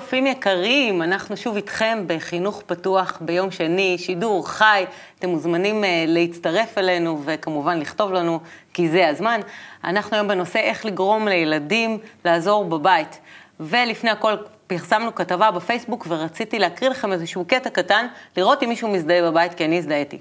צופים 0.00 0.26
יקרים, 0.26 1.02
אנחנו 1.02 1.36
שוב 1.36 1.56
איתכם 1.56 2.04
בחינוך 2.06 2.62
פתוח 2.66 3.18
ביום 3.20 3.50
שני, 3.50 3.96
שידור 3.98 4.48
חי, 4.48 4.84
אתם 5.18 5.28
מוזמנים 5.28 5.84
uh, 5.84 5.86
להצטרף 6.06 6.78
אלינו 6.78 7.22
וכמובן 7.24 7.80
לכתוב 7.80 8.12
לנו, 8.12 8.40
כי 8.74 8.88
זה 8.88 9.08
הזמן. 9.08 9.40
אנחנו 9.84 10.16
היום 10.16 10.28
בנושא 10.28 10.58
איך 10.58 10.86
לגרום 10.86 11.28
לילדים 11.28 11.98
לעזור 12.24 12.64
בבית. 12.64 13.18
ולפני 13.60 14.10
הכל 14.10 14.34
פרסמנו 14.66 15.14
כתבה 15.14 15.50
בפייסבוק 15.50 16.06
ורציתי 16.08 16.58
להקריא 16.58 16.90
לכם 16.90 17.12
איזשהו 17.12 17.44
קטע 17.44 17.70
קטן, 17.70 18.06
לראות 18.36 18.62
אם 18.62 18.68
מישהו 18.68 18.88
מזדהה 18.88 19.30
בבית, 19.30 19.54
כי 19.54 19.64
אני 19.64 19.78
הזדהיתי. 19.78 20.18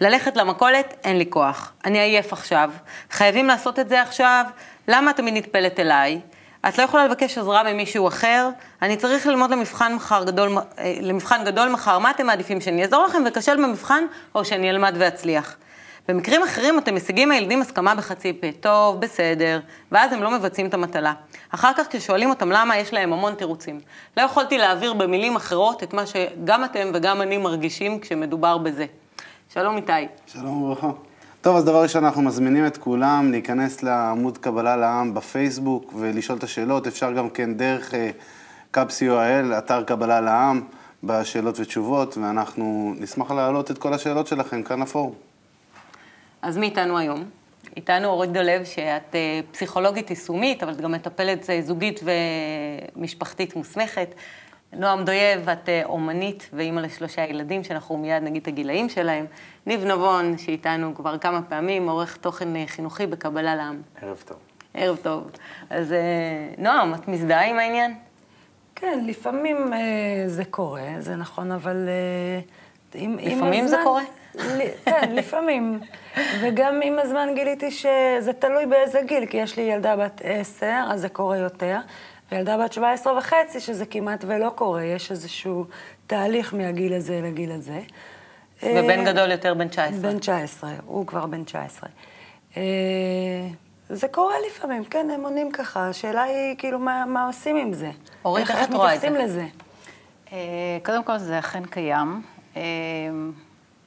ללכת 0.00 0.36
למכולת, 0.36 0.94
אין 1.04 1.18
לי 1.18 1.26
כוח. 1.30 1.72
אני 1.84 1.98
עייף 1.98 2.32
עכשיו. 2.32 2.70
חייבים 3.10 3.46
לעשות 3.46 3.78
את 3.78 3.88
זה 3.88 4.02
עכשיו. 4.02 4.44
למה 4.88 5.12
תמיד 5.12 5.34
נטפלת 5.34 5.80
אליי? 5.80 6.20
את 6.68 6.78
לא 6.78 6.82
יכולה 6.82 7.04
לבקש 7.04 7.38
עזרה 7.38 7.72
ממישהו 7.72 8.08
אחר, 8.08 8.48
אני 8.82 8.96
צריך 8.96 9.26
ללמוד 9.26 9.50
למבחן, 9.50 9.94
מחר 9.94 10.24
גדול, 10.24 10.58
אה, 10.78 10.94
למבחן 11.00 11.44
גדול 11.44 11.68
מחר, 11.68 11.98
מה 11.98 12.10
אתם 12.10 12.26
מעדיפים, 12.26 12.60
שאני 12.60 12.82
אעזור 12.82 13.04
לכם 13.04 13.22
וכשל 13.26 13.56
במבחן, 13.56 14.04
או 14.34 14.44
שאני 14.44 14.70
אלמד 14.70 14.94
ואצליח? 14.98 15.56
במקרים 16.08 16.42
אחרים 16.42 16.78
אתם 16.78 16.94
משיגים 16.94 17.28
מהילדים 17.28 17.60
הסכמה 17.60 17.94
בחצי 17.94 18.32
פה, 18.32 18.46
טוב, 18.60 19.00
בסדר, 19.00 19.60
ואז 19.92 20.12
הם 20.12 20.22
לא 20.22 20.30
מבצעים 20.30 20.66
את 20.66 20.74
המטלה. 20.74 21.12
אחר 21.50 21.70
כך 21.76 21.86
כששואלים 21.90 22.30
אותם 22.30 22.52
למה, 22.52 22.78
יש 22.78 22.92
להם 22.92 23.12
המון 23.12 23.34
תירוצים. 23.34 23.80
לא 24.16 24.22
יכולתי 24.22 24.58
להעביר 24.58 24.92
במילים 24.92 25.36
אחרות 25.36 25.82
את 25.82 25.94
מה 25.94 26.02
שגם 26.06 26.64
אתם 26.64 26.90
וגם 26.94 27.22
אני 27.22 27.38
מרגישים 27.38 28.00
כשמדובר 28.00 28.58
בזה. 28.58 28.86
שלום 29.54 29.76
איתי. 29.76 29.92
שלום 30.26 30.62
וברכה. 30.62 30.90
טוב, 31.44 31.56
אז 31.56 31.64
דבר 31.64 31.82
ראשון, 31.82 32.04
אנחנו 32.04 32.22
מזמינים 32.22 32.66
את 32.66 32.76
כולם 32.76 33.30
להיכנס 33.30 33.82
לעמוד 33.82 34.38
קבלה 34.38 34.76
לעם 34.76 35.14
בפייסבוק 35.14 35.92
ולשאול 35.96 36.38
את 36.38 36.42
השאלות. 36.42 36.86
אפשר 36.86 37.12
גם 37.12 37.30
כן 37.30 37.54
דרך 37.54 37.94
קאפ 38.70 38.88
co.il, 38.90 39.58
אתר 39.58 39.82
קבלה 39.82 40.20
לעם, 40.20 40.60
בשאלות 41.04 41.60
ותשובות, 41.60 42.16
ואנחנו 42.16 42.94
נשמח 43.00 43.30
להעלות 43.30 43.70
את 43.70 43.78
כל 43.78 43.94
השאלות 43.94 44.26
שלכם 44.26 44.62
כאן 44.62 44.82
לפורום. 44.82 45.14
אז 46.42 46.56
מי 46.56 46.66
איתנו 46.66 46.98
היום? 46.98 47.24
איתנו 47.76 48.08
אורית 48.08 48.32
דולב, 48.32 48.64
שאת 48.64 49.14
אה, 49.14 49.40
פסיכולוגית 49.52 50.10
יישומית, 50.10 50.62
אבל 50.62 50.72
את 50.72 50.80
גם 50.80 50.92
מטפלת 50.92 51.50
אה, 51.50 51.62
זוגית 51.62 52.00
ומשפחתית 52.96 53.56
מוסמכת. 53.56 54.08
נועם 54.76 55.04
דויב, 55.04 55.48
את 55.48 55.68
אה, 55.68 55.82
אומנית 55.84 56.50
ואימא 56.52 56.80
לשלושה 56.80 57.24
ילדים, 57.24 57.64
שאנחנו 57.64 57.96
מיד 57.96 58.22
נגיד 58.22 58.42
את 58.42 58.48
הגילאים 58.48 58.88
שלהם. 58.88 59.26
ניב 59.66 59.84
נבון, 59.84 60.38
שאיתנו 60.38 60.94
כבר 60.94 61.18
כמה 61.18 61.42
פעמים, 61.42 61.88
עורך 61.88 62.16
תוכן 62.16 62.56
אה, 62.56 62.64
חינוכי 62.66 63.06
בקבלה 63.06 63.54
לעם. 63.54 63.82
ערב 64.02 64.22
טוב. 64.26 64.36
ערב 64.74 64.96
טוב. 65.02 65.30
אז 65.70 65.92
אה, 65.92 65.98
נועם, 66.58 66.94
את 66.94 67.08
מזדהה 67.08 67.50
עם 67.50 67.58
העניין? 67.58 67.94
כן, 68.74 69.04
לפעמים 69.06 69.72
זה 70.26 70.44
קורה, 70.44 70.88
זה 70.98 71.16
נכון, 71.16 71.52
אבל... 71.52 71.88
עם, 72.94 73.16
לפעמים 73.18 73.52
עם 73.52 73.64
הזמן, 73.64 73.66
זה 73.66 73.76
קורה? 73.84 74.02
כן, 74.84 75.12
לפעמים. 75.12 75.80
וגם 76.40 76.80
עם 76.82 76.98
הזמן 76.98 77.28
גיליתי 77.34 77.70
שזה 77.70 78.32
תלוי 78.38 78.66
באיזה 78.66 79.00
גיל, 79.06 79.26
כי 79.26 79.36
יש 79.36 79.56
לי 79.56 79.62
ילדה 79.62 79.96
בת 79.96 80.20
עשר, 80.24 80.84
אז 80.90 81.00
זה 81.00 81.08
קורה 81.08 81.36
יותר. 81.36 81.78
וילדה 82.32 82.58
בת 82.58 82.72
17 82.72 83.18
וחצי, 83.18 83.60
שזה 83.60 83.86
כמעט 83.86 84.24
ולא 84.26 84.50
קורה, 84.54 84.84
יש 84.84 85.10
איזשהו 85.10 85.66
תהליך 86.06 86.54
מהגיל 86.54 86.94
הזה 86.94 87.20
לגיל 87.22 87.52
הזה. 87.52 87.80
ובן 88.62 89.06
אה, 89.06 89.12
גדול 89.12 89.30
יותר, 89.30 89.54
בן 89.54 89.68
19. 89.68 90.10
בן 90.10 90.18
19, 90.18 90.70
הוא 90.86 91.06
כבר 91.06 91.26
בן 91.26 91.44
19. 91.44 91.88
אה, 92.56 92.62
זה 93.88 94.08
קורה 94.08 94.34
לפעמים, 94.46 94.84
כן, 94.84 95.10
הם 95.14 95.24
עונים 95.24 95.52
ככה. 95.52 95.88
השאלה 95.88 96.22
היא, 96.22 96.56
כאילו, 96.58 96.78
מה, 96.78 97.04
מה 97.06 97.26
עושים 97.26 97.56
עם 97.56 97.72
זה? 97.72 97.90
אורית, 98.24 98.50
איך 98.50 98.68
את 98.68 98.74
רואה 98.74 98.94
את 98.94 99.00
זה? 99.00 99.06
איך 99.06 99.14
מתייחסים 99.14 99.14
לזה? 99.14 99.46
אה, 100.32 100.38
קודם 100.84 101.04
כל, 101.04 101.18
זה 101.18 101.38
אכן 101.38 101.64
קיים. 101.64 102.22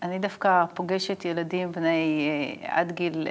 אני 0.02 0.19
דווקא 0.19 0.66
פוגשת 0.74 1.25
ילדים 1.25 1.72
בני 1.72 2.30
אה, 2.62 2.80
עד 2.80 2.91
גיל 2.91 3.28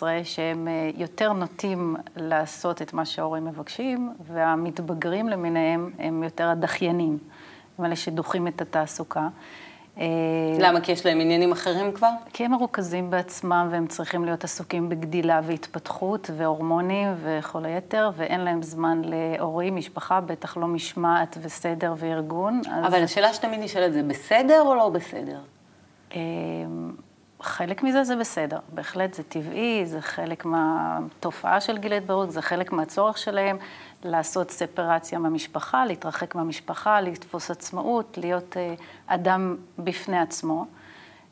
10-12 0.00 0.02
שהם 0.24 0.68
אה, 0.68 0.90
יותר 0.96 1.32
נוטים 1.32 1.96
לעשות 2.16 2.82
את 2.82 2.92
מה 2.92 3.04
שההורים 3.04 3.44
מבקשים, 3.44 4.12
והמתבגרים 4.26 5.28
למיניהם 5.28 5.90
הם 5.98 6.22
יותר 6.22 6.48
הדחיינים, 6.48 7.18
הם 7.78 7.84
אלה 7.84 7.96
שדוחים 7.96 8.48
את 8.48 8.60
התעסוקה. 8.60 9.28
אה, 9.98 10.04
למה? 10.58 10.80
כי 10.80 10.92
יש 10.92 11.06
להם 11.06 11.20
עניינים 11.20 11.52
אחרים 11.52 11.92
כבר? 11.92 12.10
כי 12.32 12.44
הם 12.44 12.50
מרוכזים 12.50 13.10
בעצמם 13.10 13.68
והם 13.70 13.86
צריכים 13.86 14.24
להיות 14.24 14.44
עסוקים 14.44 14.88
בגדילה 14.88 15.40
והתפתחות 15.44 16.30
והורמונים 16.36 17.08
וכל 17.22 17.64
היתר, 17.64 18.10
ואין 18.16 18.40
להם 18.40 18.62
זמן 18.62 19.02
להורים, 19.04 19.76
משפחה, 19.76 20.20
בטח 20.20 20.56
לא 20.56 20.66
משמעת 20.66 21.38
וסדר 21.42 21.94
וארגון. 21.96 22.60
אבל 22.86 22.98
אז... 22.98 23.04
השאלה 23.04 23.34
שתמיד 23.34 23.60
נשאלת 23.60 23.92
זה 23.92 24.02
בסדר 24.02 24.62
או 24.62 24.74
לא 24.74 24.88
בסדר? 24.88 25.38
אמ, 26.14 26.92
חלק 27.42 27.82
מזה 27.82 28.04
זה 28.04 28.16
בסדר, 28.16 28.58
בהחלט 28.68 29.14
זה 29.14 29.22
טבעי, 29.22 29.86
זה 29.86 30.00
חלק 30.00 30.44
מהתופעה 30.44 31.60
של 31.60 31.78
גיל 31.78 31.92
ההתבגרות, 31.92 32.30
זה 32.30 32.42
חלק 32.42 32.72
מהצורך 32.72 33.18
שלהם 33.18 33.56
לעשות 34.04 34.50
ספרציה 34.50 35.18
מהמשפחה, 35.18 35.86
להתרחק 35.86 36.34
מהמשפחה, 36.34 37.00
לתפוס 37.00 37.50
עצמאות, 37.50 38.18
להיות 38.22 38.56
אה, 38.56 38.74
אדם 39.06 39.56
בפני 39.78 40.18
עצמו. 40.18 40.66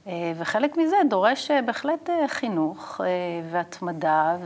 אה, 0.07 0.33
וחלק 0.39 0.77
מזה 0.77 0.97
דורש 1.11 1.51
אה, 1.51 1.63
בהחלט 1.63 2.11
חינוך 2.27 3.01
והתמדה 3.51 4.37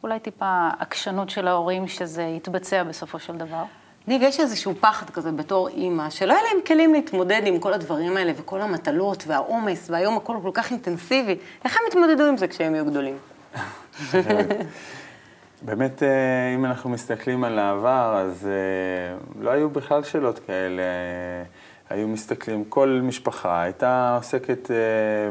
ואולי 0.00 0.20
טיפה 0.20 0.68
עקשנות 0.78 1.30
של 1.30 1.48
ההורים 1.48 1.88
שזה 1.88 2.22
יתבצע 2.22 2.82
בסופו 2.82 3.18
של 3.18 3.36
דבר. 3.36 3.64
ניב, 4.08 4.22
יש 4.22 4.40
איזשהו 4.40 4.74
פחד 4.80 5.10
כזה 5.10 5.32
בתור 5.32 5.68
אימא, 5.68 6.10
שלא 6.10 6.32
יהיה 6.32 6.42
להם 6.42 6.62
כלים 6.66 6.92
להתמודד 6.94 7.42
עם 7.44 7.58
כל 7.58 7.72
הדברים 7.72 8.16
האלה 8.16 8.32
וכל 8.36 8.60
המטלות 8.60 9.24
והעומס, 9.26 9.90
והיום 9.90 10.16
הכל 10.16 10.36
כל 10.42 10.50
כך 10.54 10.70
אינטנסיבי. 10.70 11.36
איך 11.64 11.76
הם 11.76 11.82
יתמודדו 11.88 12.24
עם 12.24 12.36
זה 12.36 12.48
כשהם 12.48 12.74
יהיו 12.74 12.86
גדולים? 12.86 13.18
באמת, 15.62 16.02
אה, 16.02 16.54
אם 16.54 16.64
אנחנו 16.64 16.90
מסתכלים 16.90 17.44
על 17.44 17.58
העבר, 17.58 18.16
אז 18.16 18.46
אה, 18.46 19.42
לא 19.42 19.50
היו 19.50 19.70
בכלל 19.70 20.02
שאלות 20.02 20.38
כאלה. 20.38 20.82
היו 21.90 22.08
מסתכלים, 22.08 22.64
כל 22.64 23.00
משפחה 23.02 23.62
הייתה 23.62 24.14
עוסקת 24.16 24.70
אה, 24.70 24.76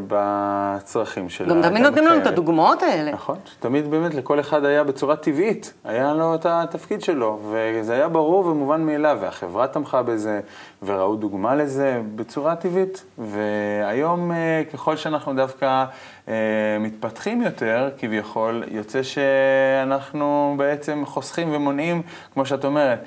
בצרכים 0.08 1.30
שלה. 1.30 1.50
גם 1.50 1.62
תמיד 1.62 1.82
נותנים 1.84 2.06
לנו 2.06 2.22
את 2.22 2.28
הדוגמאות 2.28 2.84
האלה. 2.84 3.12
נכון, 3.12 3.38
תמיד 3.60 3.92
באמת 3.92 4.14
לכל 4.14 4.40
אחד 4.40 4.66
היה 4.66 4.84
בצורה 4.84 5.16
טבעית, 5.16 5.74
היה 5.84 6.14
לו 6.14 6.36
את 6.36 6.46
התפקיד 6.46 7.02
שלו, 7.02 7.40
וזה 7.52 7.94
היה 7.94 8.08
ברור 8.08 8.46
ומובן 8.46 8.82
מאליו, 8.82 9.18
והחברה 9.22 9.68
תמכה 9.68 10.04
בזה, 10.04 10.40
וראו 10.84 11.16
דוגמה 11.16 11.56
לזה 11.56 12.02
בצורה 12.16 12.56
טבעית. 12.56 13.04
והיום, 13.18 14.32
אה, 14.32 14.64
ככל 14.74 14.96
שאנחנו 14.96 15.34
דווקא 15.34 15.86
אה, 16.28 16.34
מתפתחים 16.80 17.42
יותר, 17.42 17.90
כביכול, 17.98 18.64
יוצא 18.68 19.04
שאנחנו 19.04 20.56
בעצם 20.58 21.04
חוסכים 21.06 21.56
ומונעים, 21.56 22.02
כמו 22.34 22.46
שאת 22.46 22.66
אומרת. 22.66 23.00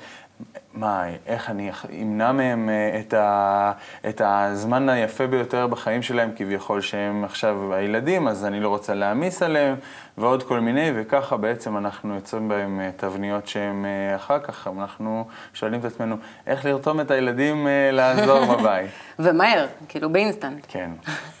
מה, 0.73 1.03
איך 1.27 1.49
אני 1.49 1.71
אמנע 2.01 2.31
מהם 2.31 2.69
אה, 2.69 2.99
את, 2.99 3.13
ה, 3.13 3.71
את 4.09 4.21
הזמן 4.25 4.89
היפה 4.89 5.27
ביותר 5.27 5.67
בחיים 5.67 6.01
שלהם, 6.01 6.31
כביכול 6.35 6.81
שהם 6.81 7.23
עכשיו 7.23 7.73
הילדים, 7.73 8.27
אז 8.27 8.45
אני 8.45 8.59
לא 8.59 8.69
רוצה 8.69 8.93
להעמיס 8.93 9.43
עליהם, 9.43 9.75
ועוד 10.17 10.43
כל 10.43 10.59
מיני, 10.59 10.91
וככה 10.95 11.37
בעצם 11.37 11.77
אנחנו 11.77 12.15
יוצרים 12.15 12.47
בהם 12.47 12.79
אה, 12.79 12.89
תבניות 12.97 13.47
שהם 13.47 13.85
אה, 13.85 14.15
אחר 14.15 14.39
כך, 14.39 14.67
אנחנו 14.79 15.27
שואלים 15.53 15.79
את 15.79 15.85
עצמנו, 15.85 16.15
איך 16.47 16.65
לרתום 16.65 17.01
את 17.01 17.11
הילדים 17.11 17.67
לעזור 17.91 18.45
בבית. 18.55 18.89
ומהר, 19.19 19.67
כאילו 19.87 20.09
באינסטנט. 20.09 20.65
כן. 20.67 20.91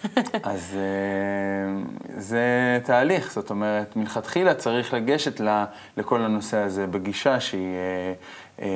אז 0.43 0.77
זה 2.17 2.79
תהליך, 2.83 3.31
זאת 3.31 3.49
אומרת, 3.49 3.95
מלכתחילה 3.95 4.53
צריך 4.53 4.93
לגשת 4.93 5.41
לכל 5.97 6.21
הנושא 6.21 6.57
הזה 6.57 6.87
בגישה 6.87 7.39
שהיא... 7.39 7.77
אה, 8.61 8.67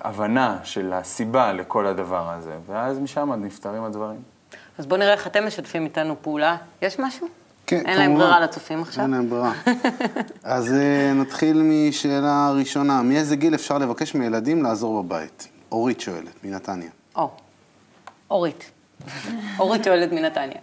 הבנה 0.00 0.58
של 0.64 0.92
הסיבה 0.92 1.52
לכל 1.52 1.86
הדבר 1.86 2.30
הזה, 2.30 2.56
ואז 2.66 2.98
משם 2.98 3.32
נפתרים 3.32 3.84
הדברים. 3.84 4.18
אז 4.78 4.86
בואו 4.86 5.00
נראה 5.00 5.12
איך 5.12 5.26
אתם 5.26 5.46
משתפים 5.46 5.84
איתנו 5.84 6.16
פעולה. 6.22 6.56
יש 6.82 6.98
משהו? 6.98 7.26
כן, 7.66 7.76
אין 7.76 7.84
כמובן. 7.84 7.98
להם 7.98 8.14
ברירה 8.14 8.40
לצופים 8.40 8.82
עכשיו? 8.82 9.02
אין 9.02 9.10
להם 9.10 9.30
ברירה. 9.30 9.52
אז 10.44 10.72
אה, 10.72 11.12
נתחיל 11.14 11.62
משאלה 11.64 12.50
ראשונה. 12.54 13.02
מאיזה 13.02 13.36
גיל 13.36 13.54
אפשר 13.54 13.78
לבקש 13.78 14.14
מילדים 14.14 14.62
לעזור 14.62 15.02
בבית? 15.02 15.48
אורית 15.72 16.00
שואלת, 16.00 16.44
מנתניה. 16.44 16.90
או, 17.16 17.30
אורית. 18.30 18.70
אורית 19.58 19.84
שואלת 19.84 20.12
מנתניה. 20.12 20.58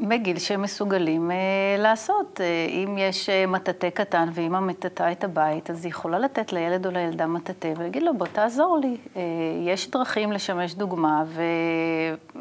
בגיל 0.00 0.38
שהם 0.38 0.62
מסוגלים 0.62 1.30
אה, 1.30 1.36
לעשות. 1.78 2.40
אה, 2.40 2.66
אם 2.70 2.98
יש 2.98 3.28
אה, 3.28 3.46
מטאטא 3.46 3.90
קטן 3.90 4.28
ואימא 4.34 4.60
מטאטאה 4.60 5.12
את 5.12 5.24
הבית, 5.24 5.70
אז 5.70 5.84
היא 5.84 5.90
יכולה 5.90 6.18
לתת 6.18 6.52
לילד 6.52 6.86
או 6.86 6.90
לילדה 6.90 7.26
מטאטא 7.26 7.72
ולהגיד 7.76 8.02
לו, 8.02 8.14
בוא 8.14 8.26
תעזור 8.32 8.78
לי. 8.82 8.96
אה, 9.16 9.22
יש 9.66 9.90
דרכים 9.90 10.32
לשמש 10.32 10.74
דוגמה 10.74 11.24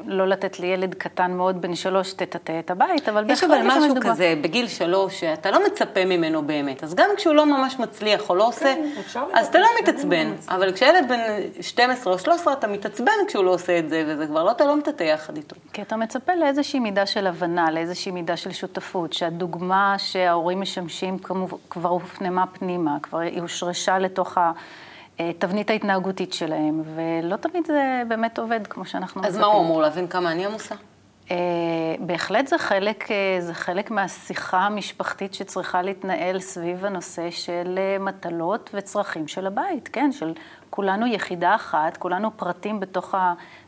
ולא 0.06 0.27
לתת 0.27 0.59
לילד 0.59 0.95
קטן 0.95 1.31
מאוד 1.31 1.61
בן 1.61 1.75
שלוש 1.75 2.13
תטאטא 2.13 2.59
את 2.59 2.71
הבית, 2.71 3.09
אבל 3.09 3.31
יש 3.31 3.44
בהחלט 3.44 3.57
אבל 3.57 3.67
לשמש 3.67 3.77
משהו 3.77 3.94
דוגמה. 3.95 4.11
כזה 4.11 4.33
בגיל 4.41 4.67
שלוש, 4.67 5.19
שאתה 5.19 5.51
לא 5.51 5.65
מצפה 5.67 6.06
ממנו 6.06 6.41
באמת. 6.41 6.83
אז 6.83 6.95
גם 6.95 7.09
כשהוא 7.17 7.33
לא 7.35 7.45
ממש 7.45 7.79
מצליח 7.79 8.29
או 8.29 8.35
לא 8.35 8.47
עושה, 8.47 8.75
אפשר 9.00 9.23
אז 9.33 9.47
אתה 9.47 9.59
לא 9.59 9.67
מתעצבן. 9.81 10.27
לא 10.27 10.33
מצליח. 10.33 10.56
אבל 10.56 10.71
כשילד 10.71 11.06
בן 11.09 11.19
12 11.61 12.13
או 12.13 12.19
13, 12.19 12.53
אתה 12.53 12.67
מתעצבן 12.67 13.11
כשהוא 13.27 13.44
לא 13.45 13.53
עושה 13.53 13.79
את 13.79 13.89
זה, 13.89 14.03
וזה 14.07 14.27
כבר 14.27 14.44
לא, 14.44 14.51
אתה 14.51 14.65
לא 14.65 14.75
מטאטא 14.75 15.03
יחד 15.03 15.38
איתו. 15.38 15.56
כי 15.73 15.81
אתה 15.81 15.95
מצפה 15.97 16.35
לאיזושהי 16.35 16.79
מידה 16.79 17.06
של 17.06 17.27
הבנה, 17.27 17.49
לאיזושהי 17.72 18.12
מידה 18.12 18.38
של 18.38 18.51
שותפות, 18.51 19.13
שהדוגמה 19.13 19.96
שההורים 19.98 20.62
משמשים 20.62 21.18
כבר 21.69 21.90
הופנמה 21.90 22.48
פנימה, 22.48 22.98
כבר 23.04 23.18
היא 23.18 23.42
הושרשה 23.42 24.00
לתוך 24.00 24.38
התבנית 25.19 25.69
ההתנהגותית 25.69 26.34
שלהם, 26.34 26.81
ולא 26.96 27.36
תמיד 27.36 27.66
זה 27.68 28.01
באמת 28.07 28.40
עובד 28.40 28.68
כמו 28.68 28.86
שאנחנו 28.86 29.25
אז 29.25 29.38
מה 29.38 29.46
הוא 29.46 29.62
אמור 29.62 29.81
להבין 29.81 30.07
כמה 30.07 30.31
אני 30.31 30.46
עמוסה? 30.46 30.75
אה, 31.31 31.36
בהחלט 32.00 32.48
זה 32.48 32.57
חלק, 32.57 33.12
אה, 33.12 33.38
זה 33.40 33.54
חלק 33.54 33.92
מהשיחה 33.92 34.60
המשפחתית 34.60 35.34
שצריכה 35.34 35.81
להתנהל 35.81 36.40
סביב 36.40 36.86
הנושא 36.86 37.31
של 37.31 37.75
אה, 37.78 37.98
מטלות 38.00 38.69
וצרכים 38.74 39.28
של 39.28 39.48
הבית, 39.48 39.90
כן? 39.94 40.12
של 40.12 40.34
כולנו 40.69 41.07
יחידה 41.07 41.56
אחת, 41.56 41.98
כולנו 41.98 42.38
פרטים 42.38 42.80
בתוך 42.80 43.16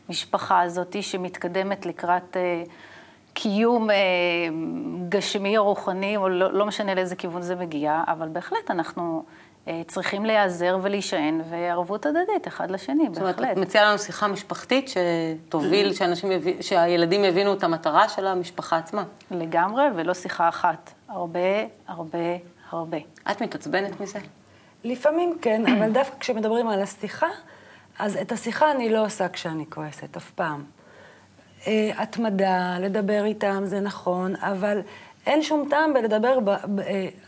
המשפחה 0.08 0.60
הזאת 0.60 1.02
שמתקדמת 1.02 1.86
לקראת 1.86 2.36
אה, 2.36 2.62
קיום 3.34 3.90
אה, 3.90 3.96
גשמי 5.08 5.58
או 5.58 5.64
רוחני, 5.64 6.16
או 6.16 6.28
לא, 6.28 6.52
לא 6.52 6.66
משנה 6.66 6.94
לאיזה 6.94 7.16
כיוון 7.16 7.42
זה 7.42 7.54
מגיע, 7.54 8.02
אבל 8.06 8.28
בהחלט 8.28 8.70
אנחנו 8.70 9.24
אה, 9.68 9.82
צריכים 9.88 10.24
להיעזר 10.24 10.78
ולהישען, 10.82 11.40
וערבות 11.50 12.06
הדדית 12.06 12.48
אחד 12.48 12.70
לשני, 12.70 13.04
זאת 13.12 13.18
אומרת, 13.18 13.36
בהחלט. 13.36 13.52
את 13.52 13.62
מציעה 13.62 13.84
לנו 13.84 13.98
שיחה 13.98 14.28
משפחתית 14.28 14.90
שתוביל, 14.90 15.92
שאנשים 15.96 16.32
יבין, 16.32 16.62
שהילדים 16.62 17.24
יבינו 17.24 17.54
את 17.54 17.64
המטרה 17.64 18.08
של 18.08 18.26
המשפחה 18.26 18.78
עצמה. 18.78 19.04
לגמרי, 19.30 19.84
ולא 19.96 20.14
שיחה 20.14 20.48
אחת. 20.48 20.92
הרבה, 21.08 21.64
הרבה, 21.86 22.18
הרבה. 22.70 22.98
את 23.30 23.42
מתעצבנת 23.42 24.00
מזה? 24.00 24.18
לפעמים 24.84 25.38
כן, 25.42 25.62
אבל 25.66 25.92
דווקא 25.92 26.16
כשמדברים 26.20 26.68
על 26.68 26.82
השיחה, 26.82 27.28
אז 27.98 28.16
את 28.16 28.32
השיחה 28.32 28.70
אני 28.70 28.90
לא 28.90 29.04
עושה 29.04 29.28
כשאני 29.28 29.64
כועסת, 29.68 30.16
אף 30.16 30.30
פעם. 30.30 30.64
אה, 31.66 31.90
התמדה, 31.96 32.76
לדבר 32.80 33.24
איתם, 33.24 33.62
זה 33.64 33.80
נכון, 33.80 34.36
אבל 34.36 34.80
אין 35.26 35.42
שום 35.42 35.68
טעם 35.70 35.94
בלדבר, 35.94 36.40
ב, 36.40 36.50
ב, 36.50 36.80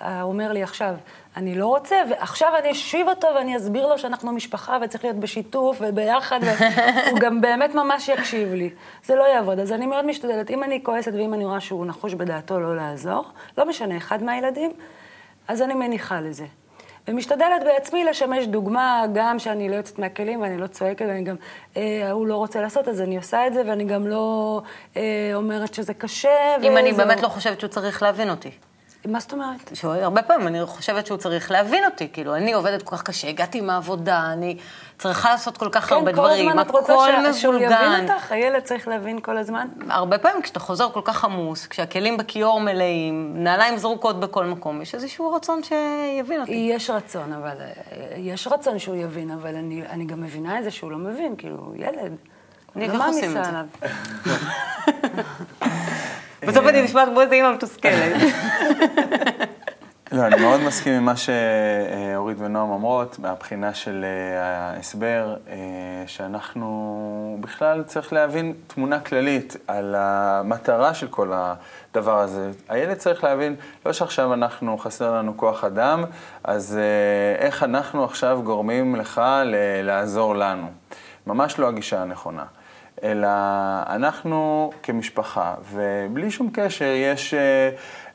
אה, 0.02 0.22
אומר 0.22 0.52
לי 0.52 0.62
עכשיו, 0.62 0.94
אני 1.36 1.54
לא 1.54 1.66
רוצה, 1.66 1.96
ועכשיו 2.10 2.48
אני 2.58 2.70
אשיב 2.70 3.08
אותו 3.08 3.28
ואני 3.36 3.56
אסביר 3.56 3.86
לו 3.86 3.98
שאנחנו 3.98 4.32
משפחה 4.32 4.78
וצריך 4.82 5.04
להיות 5.04 5.16
בשיתוף 5.16 5.78
וביחד, 5.80 6.40
והוא 6.42 7.18
גם 7.24 7.40
באמת 7.40 7.74
ממש 7.74 8.08
יקשיב 8.08 8.52
לי. 8.52 8.70
זה 9.04 9.14
לא 9.14 9.22
יעבוד, 9.22 9.58
אז 9.58 9.72
אני 9.72 9.86
מאוד 9.86 10.06
משתדלת, 10.06 10.50
אם 10.50 10.64
אני 10.64 10.80
כועסת 10.82 11.12
ואם 11.14 11.34
אני 11.34 11.44
רואה 11.44 11.60
שהוא 11.60 11.86
נחוש 11.86 12.14
בדעתו 12.14 12.60
לא 12.60 12.76
לעזור, 12.76 13.24
לא 13.58 13.68
משנה, 13.68 13.96
אחד 13.96 14.22
מהילדים, 14.22 14.72
אז 15.48 15.62
אני 15.62 15.74
מניחה 15.74 16.20
לזה. 16.20 16.46
ומשתדלת 17.08 17.64
בעצמי 17.64 18.04
לשמש 18.04 18.46
דוגמה, 18.46 19.04
גם 19.14 19.38
שאני 19.38 19.68
לא 19.68 19.74
יוצאת 19.74 19.98
מהכלים 19.98 20.40
ואני 20.40 20.58
לא 20.58 20.66
צועקת 20.66 21.04
ואני 21.08 21.22
גם, 21.22 21.36
אה, 21.76 22.10
הוא 22.10 22.26
לא 22.26 22.36
רוצה 22.36 22.60
לעשות, 22.60 22.88
אז 22.88 23.00
אני 23.00 23.16
עושה 23.16 23.46
את 23.46 23.54
זה 23.54 23.62
ואני 23.66 23.84
גם 23.84 24.06
לא 24.06 24.62
אה, 24.96 25.30
אומרת 25.34 25.74
שזה 25.74 25.94
קשה. 25.94 26.56
אם 26.62 26.76
אני. 26.76 26.92
באמת 26.92 27.22
לא 27.22 27.28
חושבת 27.28 27.60
שהוא 27.60 27.70
צריך 27.70 28.02
להבין 28.02 28.30
אותי. 28.30 28.50
מה 29.08 29.20
זאת 29.20 29.32
אומרת? 29.32 29.70
שהרבה 29.74 30.22
פעמים 30.22 30.46
אני 30.46 30.66
חושבת 30.66 31.06
שהוא 31.06 31.18
צריך 31.18 31.50
להבין 31.50 31.84
אותי, 31.84 32.08
כאילו, 32.12 32.34
אני 32.36 32.52
עובדת 32.52 32.82
כל 32.82 32.96
כך 32.96 33.02
קשה, 33.02 33.28
הגעתי 33.28 33.60
מהעבודה, 33.60 34.32
אני 34.32 34.56
צריכה 34.98 35.30
לעשות 35.30 35.56
כל 35.56 35.68
כך 35.72 35.92
הרבה 35.92 36.10
כן, 36.10 36.16
כל 36.16 36.22
דברים, 36.22 36.48
הזמן 36.48 36.62
את 36.62 36.70
רוצה 36.70 36.92
הכל 36.94 37.06
שה- 37.24 37.32
שהוא 37.32 37.54
יבין 37.54 37.68
מבולגן. 37.68 38.06
אותך? 38.12 38.32
הילד 38.32 38.62
צריך 38.62 38.88
להבין 38.88 39.20
כל 39.20 39.36
הזמן? 39.38 39.68
הרבה 39.90 40.18
פעמים 40.18 40.42
כשאתה 40.42 40.60
חוזר 40.60 40.88
כל 40.92 41.00
כך 41.04 41.24
עמוס, 41.24 41.66
כשהכלים 41.66 42.16
בכיור 42.16 42.60
מלאים, 42.60 43.32
נעליים 43.36 43.76
זרוקות 43.78 44.20
בכל 44.20 44.44
מקום, 44.44 44.82
יש 44.82 44.94
איזשהו 44.94 45.32
רצון 45.32 45.60
שיבין 45.62 46.40
אותי. 46.40 46.68
יש 46.74 46.90
רצון, 46.90 47.32
אבל... 47.32 47.56
אה, 47.60 47.66
יש 48.16 48.46
רצון 48.46 48.78
שהוא 48.78 48.96
יבין, 48.96 49.30
אבל 49.30 49.54
אני, 49.54 49.82
אני 49.90 50.04
גם 50.04 50.20
מבינה 50.20 50.58
את 50.58 50.64
זה 50.64 50.70
שהוא 50.70 50.90
לא 50.90 50.98
מבין, 50.98 51.34
כאילו, 51.38 51.72
ילד. 51.76 52.12
אני 52.76 52.88
לא 52.88 52.92
איך 52.92 53.02
עושים 53.06 53.36
את 53.36 53.44
זה? 53.44 53.50
בסוף 56.46 56.66
אני 56.66 56.82
נשמעת 56.82 57.08
כמו 57.08 57.20
איזה 57.20 57.34
אימא 57.34 57.52
מתוסכלת. 57.52 58.12
לא, 60.14 60.26
אני 60.26 60.40
מאוד 60.40 60.60
מסכים 60.60 60.92
עם 60.92 61.04
מה 61.04 61.14
שאורית 61.16 62.36
ונועם 62.40 62.70
אומרות, 62.70 63.18
מהבחינה 63.18 63.74
של 63.74 64.04
אה, 64.04 64.42
ההסבר, 64.76 65.36
אה, 65.48 65.56
שאנחנו 66.06 67.36
בכלל 67.40 67.82
צריך 67.82 68.12
להבין 68.12 68.54
תמונה 68.66 69.00
כללית 69.00 69.56
על 69.66 69.94
המטרה 69.98 70.94
של 70.94 71.08
כל 71.08 71.32
הדבר 71.32 72.18
הזה. 72.18 72.50
הילד 72.68 72.94
צריך 72.96 73.24
להבין, 73.24 73.56
לא 73.86 73.92
שעכשיו 73.92 74.34
אנחנו, 74.34 74.78
חסר 74.78 75.12
לנו 75.14 75.36
כוח 75.36 75.64
אדם, 75.64 76.04
אז 76.44 76.78
אה, 76.78 77.46
איך 77.46 77.62
אנחנו 77.62 78.04
עכשיו 78.04 78.40
גורמים 78.44 78.96
לך 78.96 79.20
לעזור 79.82 80.36
לנו. 80.36 80.66
ממש 81.26 81.58
לא 81.58 81.68
הגישה 81.68 82.02
הנכונה. 82.02 82.44
אלא 83.04 83.28
אנחנו 83.86 84.70
כמשפחה, 84.82 85.54
ובלי 85.72 86.30
שום 86.30 86.50
קשר 86.52 86.84
יש 86.84 87.34
אה, 87.34 87.70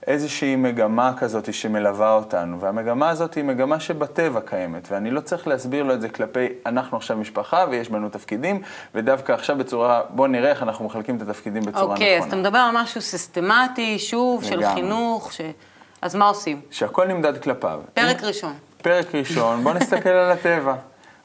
איזושהי 0.07 0.56
מגמה 0.56 1.13
כזאת 1.18 1.53
שמלווה 1.53 2.13
אותנו, 2.13 2.59
והמגמה 2.59 3.09
הזאת 3.09 3.33
היא 3.33 3.44
מגמה 3.44 3.80
שבטבע 3.80 4.41
קיימת, 4.41 4.88
ואני 4.91 5.12
לא 5.12 5.21
צריך 5.21 5.47
להסביר 5.47 5.83
לו 5.83 5.94
את 5.94 6.01
זה 6.01 6.09
כלפי 6.09 6.47
אנחנו 6.65 6.97
עכשיו 6.97 7.18
משפחה 7.18 7.65
ויש 7.69 7.89
בנו 7.89 8.09
תפקידים, 8.09 8.62
ודווקא 8.95 9.31
עכשיו 9.31 9.57
בצורה, 9.57 10.01
בוא 10.09 10.27
נראה 10.27 10.50
איך 10.50 10.63
אנחנו 10.63 10.86
מחלקים 10.86 11.18
את 11.18 11.21
התפקידים 11.21 11.62
בצורה 11.62 11.83
נכונה. 11.83 11.94
אוקיי, 11.94 12.18
אז 12.18 12.25
אתה 12.25 12.35
מדבר 12.35 12.57
על 12.57 12.71
משהו 12.74 13.01
סיסטמטי, 13.01 14.00
שוב, 14.00 14.44
של 14.44 14.59
לגמרי. 14.59 14.74
חינוך, 14.74 15.33
ש... 15.33 15.42
אז 16.01 16.15
מה 16.15 16.27
עושים? 16.27 16.62
שהכל 16.71 17.07
נמדד 17.07 17.38
כלפיו. 17.38 17.81
פרק 17.94 18.24
ראשון. 18.24 18.53
פרק 18.81 19.15
ראשון, 19.15 19.63
בואו 19.63 19.74
נסתכל 19.74 20.09
על 20.09 20.31
הטבע. 20.31 20.75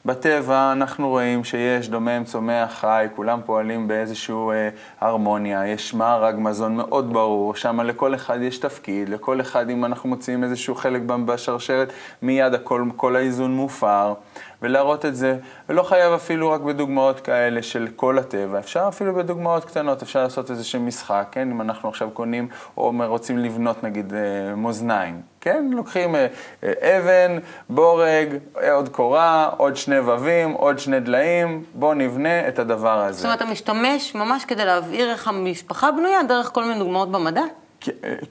בטבע 0.05 0.71
אנחנו 0.71 1.09
רואים 1.09 1.43
שיש 1.43 1.89
דומם, 1.89 2.23
צומח, 2.25 2.73
חי, 2.73 3.07
כולם 3.15 3.39
פועלים 3.45 3.87
באיזושהי 3.87 4.35
אה, 4.35 4.69
הרמוניה, 5.01 5.67
יש 5.67 5.93
מארג 5.93 6.35
מזון 6.37 6.75
מאוד 6.75 7.13
ברור, 7.13 7.55
שם 7.55 7.81
לכל 7.81 8.15
אחד 8.15 8.41
יש 8.41 8.57
תפקיד, 8.57 9.09
לכל 9.09 9.41
אחד 9.41 9.69
אם 9.69 9.85
אנחנו 9.85 10.09
מוציאים 10.09 10.43
איזשהו 10.43 10.75
חלק 10.75 11.01
בשרשרת, 11.01 11.93
מיד 12.21 12.53
הכל, 12.53 12.83
כל 12.95 13.15
האיזון 13.15 13.55
מופר, 13.55 14.13
ולהראות 14.61 15.05
את 15.05 15.15
זה, 15.15 15.37
ולא 15.69 15.83
חייב 15.83 16.13
אפילו 16.13 16.51
רק 16.51 16.61
בדוגמאות 16.61 17.19
כאלה 17.19 17.61
של 17.61 17.87
כל 17.95 18.19
הטבע, 18.19 18.59
אפשר 18.59 18.85
אפילו 18.87 19.15
בדוגמאות 19.15 19.65
קטנות, 19.65 20.01
אפשר 20.01 20.23
לעשות 20.23 20.51
איזשהו 20.51 20.81
משחק, 20.81 21.27
כן, 21.31 21.51
אם 21.51 21.61
אנחנו 21.61 21.89
עכשיו 21.89 22.09
קונים 22.13 22.47
או 22.77 22.93
רוצים 23.07 23.37
לבנות 23.37 23.83
נגיד 23.83 24.13
אה, 24.13 24.55
מאזניים. 24.55 25.21
כן, 25.41 25.69
לוקחים 25.71 26.15
אה, 26.15 26.27
אה, 26.63 26.97
אבן, 26.97 27.37
בורג, 27.69 28.27
עוד 28.71 28.89
קורה, 28.89 29.49
עוד 29.57 29.75
שני 29.75 29.99
ווים, 29.99 30.51
עוד 30.51 30.79
שני 30.79 30.99
דליים, 30.99 31.63
בואו 31.73 31.93
נבנה 31.93 32.47
את 32.47 32.59
הדבר 32.59 32.99
הזה. 32.99 33.17
זאת 33.17 33.25
אומרת, 33.25 33.41
אתה 33.41 33.51
משתמש 33.51 34.15
ממש 34.15 34.45
כדי 34.45 34.65
להבהיר 34.65 35.11
איך 35.11 35.27
המשפחה 35.27 35.91
בנויה 35.91 36.23
דרך 36.23 36.51
כל 36.53 36.63
מיני 36.63 36.79
דוגמאות 36.79 37.11
במדע? 37.11 37.41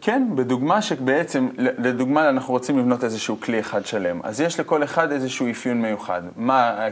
כן, 0.00 0.28
בדוגמה 0.34 0.82
שבעצם, 0.82 1.48
לדוגמה 1.58 2.28
אנחנו 2.28 2.54
רוצים 2.54 2.78
לבנות 2.78 3.04
איזשהו 3.04 3.40
כלי 3.40 3.60
אחד 3.60 3.86
שלם, 3.86 4.20
אז 4.22 4.40
יש 4.40 4.60
לכל 4.60 4.84
אחד 4.84 5.12
איזשהו 5.12 5.50
אפיון 5.50 5.82
מיוחד. 5.82 6.22
מה, 6.36 6.88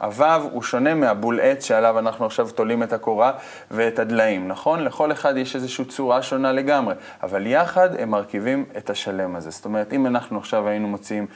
הוו 0.00 0.48
הוא 0.52 0.62
שונה 0.62 0.94
מהבול 0.94 1.40
עץ 1.40 1.64
שעליו 1.64 1.98
אנחנו 1.98 2.26
עכשיו 2.26 2.48
תולים 2.50 2.82
את 2.82 2.92
הקורה 2.92 3.32
ואת 3.70 3.98
הדליים, 3.98 4.48
נכון? 4.48 4.84
לכל 4.84 5.12
אחד 5.12 5.36
יש 5.36 5.56
איזושהי 5.56 5.84
צורה 5.84 6.22
שונה 6.22 6.52
לגמרי, 6.52 6.94
אבל 7.22 7.46
יחד 7.46 7.88
הם 7.98 8.10
מרכיבים 8.10 8.64
את 8.76 8.90
השלם 8.90 9.36
הזה. 9.36 9.50
זאת 9.50 9.64
אומרת, 9.64 9.92
אם 9.92 10.06
אנחנו 10.06 10.38
עכשיו 10.38 10.68
היינו 10.68 10.88
מוציאים 10.88 11.26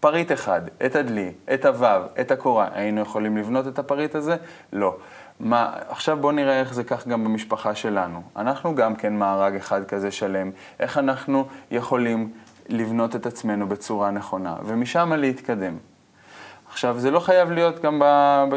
פריט 0.00 0.32
אחד, 0.32 0.60
את 0.86 0.96
הדלי, 0.96 1.32
את 1.54 1.64
הוו, 1.64 2.02
את 2.20 2.30
הקורה, 2.30 2.68
היינו 2.72 3.00
יכולים 3.00 3.36
לבנות 3.36 3.68
את 3.68 3.78
הפריט 3.78 4.14
הזה? 4.14 4.36
לא. 4.72 4.96
מה, 5.40 5.72
עכשיו 5.88 6.16
בואו 6.20 6.32
נראה 6.32 6.60
איך 6.60 6.74
זה 6.74 6.84
כך 6.84 7.06
גם 7.06 7.24
במשפחה 7.24 7.74
שלנו. 7.74 8.22
אנחנו 8.36 8.74
גם 8.74 8.96
כן 8.96 9.16
מארג 9.18 9.56
אחד 9.56 9.84
כזה 9.84 10.10
שלם, 10.10 10.50
איך 10.80 10.98
אנחנו 10.98 11.46
יכולים 11.70 12.32
לבנות 12.68 13.16
את 13.16 13.26
עצמנו 13.26 13.68
בצורה 13.68 14.10
נכונה, 14.10 14.56
ומשם 14.64 15.12
להתקדם. 15.12 15.76
עכשיו, 16.70 16.98
זה 16.98 17.10
לא 17.10 17.20
חייב 17.20 17.50
להיות 17.50 17.82
גם 17.82 17.98
ב... 17.98 18.04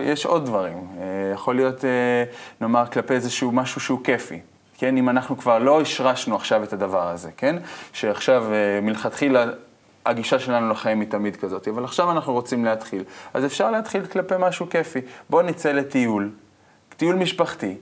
יש 0.01 0.25
עוד 0.25 0.45
דברים. 0.45 0.87
אה, 0.97 1.31
יכול 1.33 1.55
להיות, 1.55 1.85
אה, 1.85 2.23
נאמר, 2.61 2.85
כלפי 2.85 3.13
איזשהו 3.13 3.51
משהו 3.51 3.81
שהוא 3.81 3.99
כיפי. 4.03 4.39
כן, 4.77 4.97
אם 4.97 5.09
אנחנו 5.09 5.37
כבר 5.37 5.59
לא 5.59 5.81
השרשנו 5.81 6.35
עכשיו 6.35 6.63
את 6.63 6.73
הדבר 6.73 7.07
הזה, 7.07 7.31
כן? 7.37 7.55
שעכשיו 7.93 8.45
אה, 8.53 8.81
מלכתחילה 8.81 9.45
הגישה 10.05 10.39
שלנו 10.39 10.69
לחיים 10.69 10.99
היא 10.99 11.09
תמיד 11.09 11.35
כזאת, 11.35 11.67
אבל 11.67 11.83
עכשיו 11.83 12.11
אנחנו 12.11 12.33
רוצים 12.33 12.65
להתחיל. 12.65 13.03
אז 13.33 13.45
אפשר 13.45 13.71
להתחיל 13.71 14.05
כלפי 14.05 14.35
משהו 14.39 14.69
כיפי. 14.69 14.99
בואו 15.29 15.41
נצא 15.41 15.71
לטיול, 15.71 16.29
טיול 16.99 17.15
משפחתי, 17.15 17.75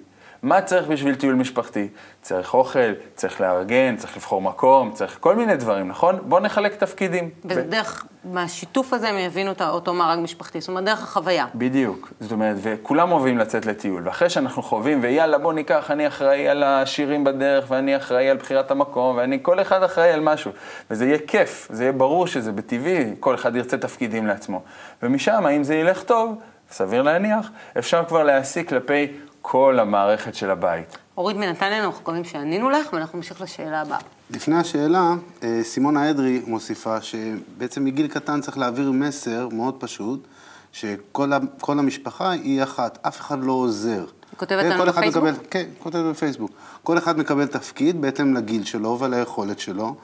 מה 0.43 0.61
צריך 0.61 0.87
בשביל 0.87 1.15
טיול 1.15 1.35
משפחתי? 1.35 1.87
צריך 2.21 2.53
אוכל, 2.53 2.93
צריך 3.15 3.41
לארגן, 3.41 3.95
צריך 3.95 4.17
לבחור 4.17 4.41
מקום, 4.41 4.91
צריך 4.93 5.17
כל 5.19 5.35
מיני 5.35 5.55
דברים, 5.55 5.87
נכון? 5.87 6.19
בואו 6.23 6.41
נחלק 6.41 6.75
תפקידים. 6.75 7.29
וזה 7.45 7.61
דרך, 7.61 8.05
מהשיתוף 8.23 8.93
הזה 8.93 9.09
הם 9.09 9.17
יבינו 9.17 9.51
את 9.51 9.61
אותו 9.61 9.93
מארג 9.93 10.19
משפחתי, 10.19 10.61
זאת 10.61 10.69
אומרת, 10.69 10.83
דרך 10.83 11.03
החוויה. 11.03 11.45
בדיוק, 11.55 12.13
זאת 12.19 12.31
אומרת, 12.31 12.55
וכולם 12.61 13.11
אוהבים 13.11 13.37
לצאת 13.37 13.65
לטיול, 13.65 14.01
ואחרי 14.05 14.29
שאנחנו 14.29 14.61
חווים, 14.63 14.99
ויאללה, 15.01 15.37
בוא 15.37 15.53
ניקח, 15.53 15.91
אני 15.91 16.07
אחראי 16.07 16.47
על 16.47 16.63
השירים 16.63 17.23
בדרך, 17.23 17.65
ואני 17.71 17.97
אחראי 17.97 18.29
על 18.29 18.37
בחירת 18.37 18.71
המקום, 18.71 19.17
ואני, 19.17 19.39
כל 19.41 19.61
אחד 19.61 19.83
אחראי 19.83 20.11
על 20.11 20.19
משהו. 20.19 20.51
וזה 20.91 21.05
יהיה 21.05 21.17
כיף, 21.27 21.67
זה 21.71 21.83
יהיה 21.83 21.93
ברור 21.93 22.27
שזה 22.27 22.51
בטבעי, 22.51 23.13
כל 23.19 23.35
אחד 23.35 23.55
ירצה 23.55 23.77
תפקידים 23.77 24.27
לעצמו. 24.27 24.61
ומשם, 25.03 25.47
אם 25.47 25.63
זה 25.63 25.75
ילך 25.75 26.03
טוב, 26.03 26.35
סביר 26.71 27.01
להניח, 27.01 27.49
אפשר 27.77 28.03
כבר 28.07 28.23
להסיק 28.23 28.69
כלפי 28.69 29.07
כל 29.41 29.79
המערכת 29.79 30.35
של 30.35 30.51
הבית. 30.51 30.97
אורית 31.17 31.37
מנתניה, 31.37 31.83
אנחנו 31.83 32.01
מקווים 32.01 32.23
שענינו 32.23 32.69
לך, 32.69 32.93
ואנחנו 32.93 33.17
נמשיך 33.17 33.41
לשאלה 33.41 33.81
הבאה. 33.81 33.97
לפני 34.29 34.55
השאלה, 34.55 35.13
אה, 35.43 35.59
סימונה 35.63 36.09
אדרי 36.09 36.41
מוסיפה 36.47 37.01
שבעצם 37.01 37.85
מגיל 37.85 38.07
קטן 38.07 38.41
צריך 38.41 38.57
להעביר 38.57 38.91
מסר 38.91 39.47
מאוד 39.51 39.75
פשוט, 39.79 40.27
שכל 40.71 41.79
המשפחה 41.79 42.31
היא 42.31 42.63
אחת, 42.63 42.97
אף 43.07 43.19
אחד 43.19 43.43
לא 43.43 43.51
עוזר. 43.51 44.05
היא 44.31 44.37
כותבת 44.37 44.65
לנו 44.65 44.83
כל 44.83 44.89
אחד 44.89 44.99
בפייסבוק? 45.01 45.23
מקבל, 45.23 45.45
כן, 45.49 45.59
היא 45.59 45.83
כותבת 45.83 46.05
בפייסבוק. 46.05 46.51
כל 46.83 46.97
אחד 46.97 47.19
מקבל 47.19 47.47
תפקיד 47.47 48.01
בהתאם 48.01 48.33
לגיל 48.33 48.63
שלו 48.63 48.99
וליכולת 48.99 49.59
שלו, 49.59 49.95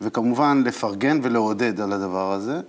וכמובן 0.00 0.62
לפרגן 0.66 1.20
ולעודד 1.22 1.80
על 1.80 1.92
הדבר 1.92 2.32
הזה, 2.32 2.60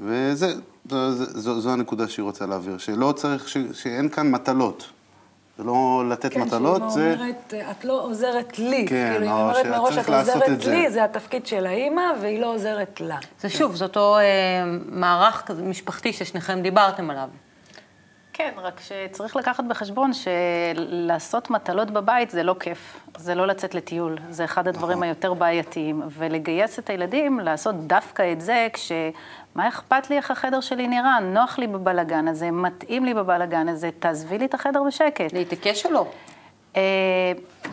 וזה, 0.00 0.54
זו, 0.90 1.12
זו, 1.14 1.60
זו 1.60 1.72
הנקודה 1.72 2.08
שהיא 2.08 2.22
רוצה 2.22 2.46
להעביר, 2.46 2.78
שלא 2.78 3.12
צריך, 3.12 3.48
ש, 3.48 3.56
שאין 3.72 4.08
כאן 4.08 4.30
מטלות. 4.30 4.90
זה 5.58 5.64
לא 5.64 6.04
לתת 6.10 6.36
מטלות, 6.36 6.82
כן, 6.82 6.88
זה... 6.88 7.14
שהיא 7.16 7.20
אומרת, 7.20 7.54
את 7.70 7.84
לא 7.84 8.02
עוזרת 8.02 8.58
לי. 8.58 8.86
כן, 8.88 9.10
כאילו, 9.12 9.24
היא 9.24 9.32
או 9.32 9.40
אומרת 9.40 9.56
שאת 9.56 9.66
מראש, 9.66 9.98
את 9.98 10.08
עוזרת 10.08 10.48
את 10.48 10.60
זה. 10.60 10.70
לי, 10.70 10.90
זה 10.90 11.04
התפקיד 11.04 11.46
של 11.46 11.66
האימא, 11.66 12.02
והיא 12.20 12.40
לא 12.40 12.54
עוזרת 12.54 13.00
לה. 13.00 13.18
זה 13.40 13.48
שוב, 13.48 13.76
זה 13.76 13.84
אותו 13.84 14.18
אה, 14.18 14.22
מערך 14.88 15.42
כזה 15.46 15.62
משפחתי 15.62 16.12
ששניכם 16.12 16.62
דיברתם 16.62 17.10
עליו. 17.10 17.28
כן, 18.40 18.52
רק 18.56 18.80
שצריך 18.80 19.36
לקחת 19.36 19.64
בחשבון 19.64 20.10
שלעשות 20.12 21.50
מטלות 21.50 21.90
בבית 21.90 22.30
זה 22.30 22.42
לא 22.42 22.56
כיף, 22.60 23.00
זה 23.16 23.34
לא 23.34 23.46
לצאת 23.46 23.74
לטיול, 23.74 24.18
זה 24.30 24.44
אחד 24.44 24.68
הדברים 24.68 25.02
היותר 25.02 25.34
בעייתיים, 25.34 26.02
ולגייס 26.10 26.78
את 26.78 26.90
הילדים 26.90 27.40
לעשות 27.40 27.74
דווקא 27.74 28.32
את 28.32 28.40
זה 28.40 28.68
כש... 28.72 28.92
מה 29.54 29.68
אכפת 29.68 30.10
לי 30.10 30.16
איך 30.16 30.30
החדר 30.30 30.60
שלי 30.60 30.88
נראה? 30.88 31.20
נוח 31.20 31.58
לי 31.58 31.66
בבלגן 31.66 32.28
הזה, 32.28 32.50
מתאים 32.50 33.04
לי 33.04 33.14
בבלגן 33.14 33.68
הזה, 33.68 33.90
תעזבי 33.98 34.38
לי 34.38 34.44
את 34.44 34.54
החדר 34.54 34.82
בשקט. 34.82 35.32
להתעקש 35.32 35.86
או 35.86 35.90
לא? 35.90 36.06
אה, 36.76 36.82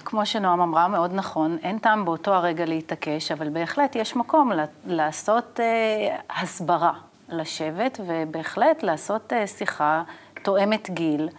כמו 0.05 0.25
שנועם 0.25 0.61
אמרה, 0.61 0.87
מאוד 0.87 1.13
נכון, 1.13 1.57
אין 1.63 1.79
טעם 1.79 2.05
באותו 2.05 2.33
הרגע 2.33 2.65
להתעקש, 2.65 3.31
אבל 3.31 3.49
בהחלט 3.49 3.95
יש 3.95 4.15
מקום 4.15 4.51
לעשות 4.85 5.59
אה, 5.59 6.15
הסברה, 6.41 6.93
לשבת 7.29 7.99
ובהחלט 8.07 8.83
לעשות 8.83 9.33
אה, 9.33 9.47
שיחה 9.47 10.03
תואמת 10.47 10.89
גיל, 10.89 11.29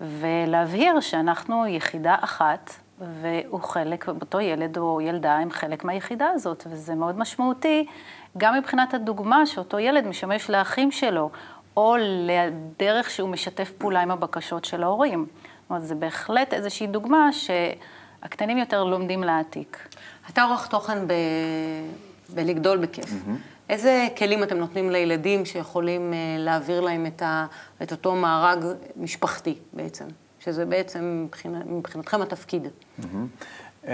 ולהבהיר 0.00 1.00
שאנחנו 1.00 1.66
יחידה 1.66 2.16
אחת, 2.20 2.74
והוא 2.98 3.60
חלק, 3.60 4.08
אותו 4.08 4.40
ילד 4.40 4.78
או 4.78 5.00
ילדה 5.00 5.36
הם 5.36 5.50
חלק 5.50 5.84
מהיחידה 5.84 6.28
הזאת, 6.34 6.66
וזה 6.70 6.94
מאוד 6.94 7.18
משמעותי, 7.18 7.86
גם 8.38 8.58
מבחינת 8.58 8.94
הדוגמה 8.94 9.46
שאותו 9.46 9.78
ילד 9.78 10.06
משמש 10.06 10.50
לאחים 10.50 10.90
שלו, 10.90 11.30
או 11.76 11.96
לדרך 12.00 13.10
שהוא 13.10 13.28
משתף 13.28 13.72
פעולה 13.78 14.00
עם 14.02 14.10
הבקשות 14.10 14.64
של 14.64 14.82
ההורים. 14.82 15.26
זאת 15.28 15.70
אומרת, 15.70 15.82
זה 15.82 15.94
בהחלט 15.94 16.54
איזושהי 16.54 16.86
דוגמה 16.86 17.30
שהקטנים 17.32 18.58
יותר 18.58 18.84
לומדים 18.84 19.24
להעתיק. 19.24 19.88
אתה 20.30 20.42
עורך 20.42 20.66
תוכן 20.66 21.06
ב... 21.06 21.12
בלגדול 22.34 22.78
בכיף. 22.78 23.10
איזה 23.68 24.06
כלים 24.18 24.42
אתם 24.42 24.56
נותנים 24.56 24.90
לילדים 24.90 25.44
שיכולים 25.44 26.12
אה, 26.12 26.18
להעביר 26.38 26.80
להם 26.80 27.06
את, 27.06 27.22
ה... 27.22 27.46
את 27.82 27.92
אותו 27.92 28.14
מארג 28.14 28.64
משפחתי 28.96 29.58
בעצם? 29.72 30.04
שזה 30.40 30.64
בעצם 30.64 31.22
מבחינת, 31.26 31.66
מבחינתכם 31.66 32.22
התפקיד. 32.22 32.68
אמ, 33.84 33.92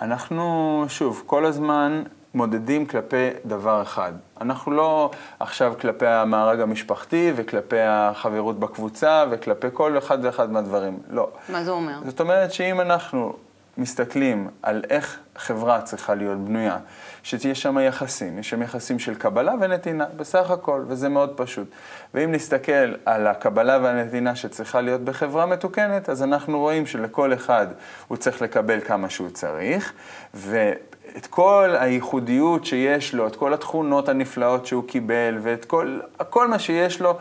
אנחנו, 0.00 0.84
שוב, 0.88 1.22
כל 1.26 1.44
הזמן 1.44 2.02
מודדים 2.34 2.86
כלפי 2.86 3.30
דבר 3.44 3.82
אחד. 3.82 4.12
אנחנו 4.40 4.72
לא 4.72 5.10
עכשיו 5.40 5.74
כלפי 5.80 6.06
המארג 6.06 6.60
המשפחתי 6.60 7.32
וכלפי 7.36 7.80
החברות 7.80 8.58
בקבוצה 8.58 9.24
וכלפי 9.30 9.66
כל 9.72 9.98
אחד 9.98 10.18
ואחד 10.22 10.52
מהדברים. 10.52 10.98
לא. 11.10 11.28
מה 11.48 11.64
זה 11.64 11.70
אומר? 11.70 11.98
זאת 12.04 12.20
אומרת 12.20 12.52
שאם 12.52 12.80
אנחנו 12.80 13.36
מסתכלים 13.78 14.48
על 14.62 14.82
איך 14.90 15.18
חברה 15.36 15.82
צריכה 15.82 16.14
להיות 16.14 16.38
בנויה, 16.38 16.78
שתהיה 17.22 17.54
שם 17.54 17.78
יחסים, 17.78 18.38
יש 18.38 18.50
שם 18.50 18.62
יחסים 18.62 18.98
של 18.98 19.14
קבלה 19.14 19.54
ונתינה, 19.60 20.04
בסך 20.16 20.50
הכל, 20.50 20.84
וזה 20.86 21.08
מאוד 21.08 21.32
פשוט. 21.36 21.70
ואם 22.14 22.32
נסתכל 22.32 22.94
על 23.04 23.26
הקבלה 23.26 23.78
והנתינה 23.82 24.36
שצריכה 24.36 24.80
להיות 24.80 25.00
בחברה 25.00 25.46
מתוקנת, 25.46 26.08
אז 26.08 26.22
אנחנו 26.22 26.58
רואים 26.58 26.86
שלכל 26.86 27.34
אחד 27.34 27.66
הוא 28.08 28.16
צריך 28.16 28.42
לקבל 28.42 28.80
כמה 28.80 29.10
שהוא 29.10 29.30
צריך, 29.30 29.92
ואת 30.34 31.26
כל 31.30 31.74
הייחודיות 31.78 32.64
שיש 32.64 33.14
לו, 33.14 33.26
את 33.26 33.36
כל 33.36 33.54
התכונות 33.54 34.08
הנפלאות 34.08 34.66
שהוא 34.66 34.84
קיבל, 34.88 35.38
ואת 35.42 35.64
כל, 35.64 36.00
כל 36.30 36.48
מה 36.48 36.58
שיש 36.58 37.00
לו, 37.00 37.18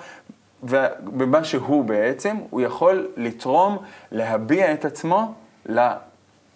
ובמה 0.63 1.43
שהוא 1.43 1.85
בעצם, 1.85 2.38
הוא 2.50 2.62
יכול 2.62 3.07
לתרום, 3.17 3.77
להביע 4.12 4.74
את 4.74 4.85
עצמו 4.85 5.33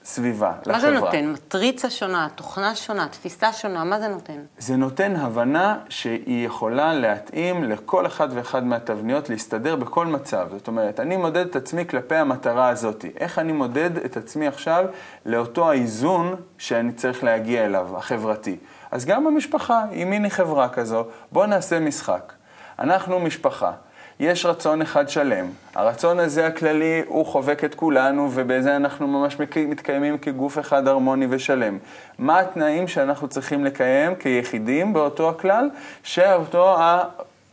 לסביבה, 0.09 0.51
לחברה. 0.61 0.73
מה 0.73 0.79
זה 0.79 0.91
נותן? 0.91 1.25
מטריצה 1.25 1.89
שונה, 1.89 2.27
תוכנה 2.35 2.75
שונה, 2.75 3.07
תפיסה 3.07 3.53
שונה, 3.53 3.83
מה 3.83 3.99
זה 3.99 4.07
נותן? 4.07 4.41
זה 4.57 4.75
נותן 4.75 5.15
הבנה 5.15 5.77
שהיא 5.89 6.45
יכולה 6.45 6.93
להתאים 6.93 7.63
לכל 7.63 8.05
אחד 8.05 8.27
ואחד 8.31 8.63
מהתבניות, 8.63 9.29
להסתדר 9.29 9.75
בכל 9.75 10.05
מצב. 10.05 10.47
זאת 10.51 10.67
אומרת, 10.67 10.99
אני 10.99 11.17
מודד 11.17 11.45
את 11.45 11.55
עצמי 11.55 11.87
כלפי 11.87 12.15
המטרה 12.15 12.69
הזאת. 12.69 13.05
איך 13.17 13.39
אני 13.39 13.51
מודד 13.51 13.97
את 13.97 14.17
עצמי 14.17 14.47
עכשיו 14.47 14.85
לאותו 15.25 15.69
האיזון 15.69 16.35
שאני 16.57 16.91
צריך 16.91 17.23
להגיע 17.23 17.65
אליו, 17.65 17.97
החברתי. 17.97 18.57
אז 18.91 19.05
גם 19.05 19.25
במשפחה, 19.25 19.83
אם 19.93 20.11
הנה 20.11 20.29
חברה 20.29 20.69
כזו, 20.69 21.05
בואו 21.31 21.45
נעשה 21.45 21.79
משחק. 21.79 22.33
אנחנו 22.79 23.19
משפחה. 23.19 23.71
יש 24.19 24.45
רצון 24.45 24.81
אחד 24.81 25.09
שלם. 25.09 25.45
הרצון 25.75 26.19
הזה 26.19 26.47
הכללי 26.47 27.01
הוא 27.07 27.25
חובק 27.25 27.63
את 27.63 27.75
כולנו, 27.75 28.29
ובזה 28.33 28.75
אנחנו 28.75 29.07
ממש 29.07 29.38
מתקיימים 29.57 30.17
כגוף 30.17 30.59
אחד 30.59 30.88
הרמוני 30.88 31.27
ושלם. 31.29 31.77
מה 32.17 32.39
התנאים 32.39 32.88
שאנחנו 32.88 33.27
צריכים 33.27 33.65
לקיים 33.65 34.15
כיחידים 34.15 34.93
באותו 34.93 35.29
הכלל? 35.29 35.69
שאותו 36.03 36.77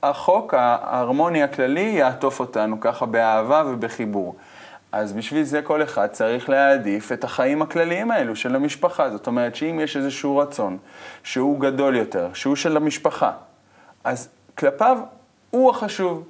החוק 0.02 0.54
ההרמוני 0.54 1.42
הכללי 1.42 1.80
יעטוף 1.80 2.40
אותנו 2.40 2.80
ככה 2.80 3.06
באהבה 3.06 3.62
ובחיבור. 3.66 4.36
אז 4.92 5.12
בשביל 5.12 5.42
זה 5.42 5.62
כל 5.62 5.82
אחד 5.82 6.06
צריך 6.06 6.50
להעדיף 6.50 7.12
את 7.12 7.24
החיים 7.24 7.62
הכלליים 7.62 8.10
האלו 8.10 8.36
של 8.36 8.56
המשפחה. 8.56 9.10
זאת 9.10 9.26
אומרת 9.26 9.56
שאם 9.56 9.80
יש 9.80 9.96
איזשהו 9.96 10.36
רצון 10.36 10.78
שהוא 11.24 11.60
גדול 11.60 11.96
יותר, 11.96 12.28
שהוא 12.34 12.56
של 12.56 12.76
המשפחה, 12.76 13.32
אז 14.04 14.28
כלפיו 14.58 14.98
הוא 15.50 15.70
החשוב. 15.70 16.24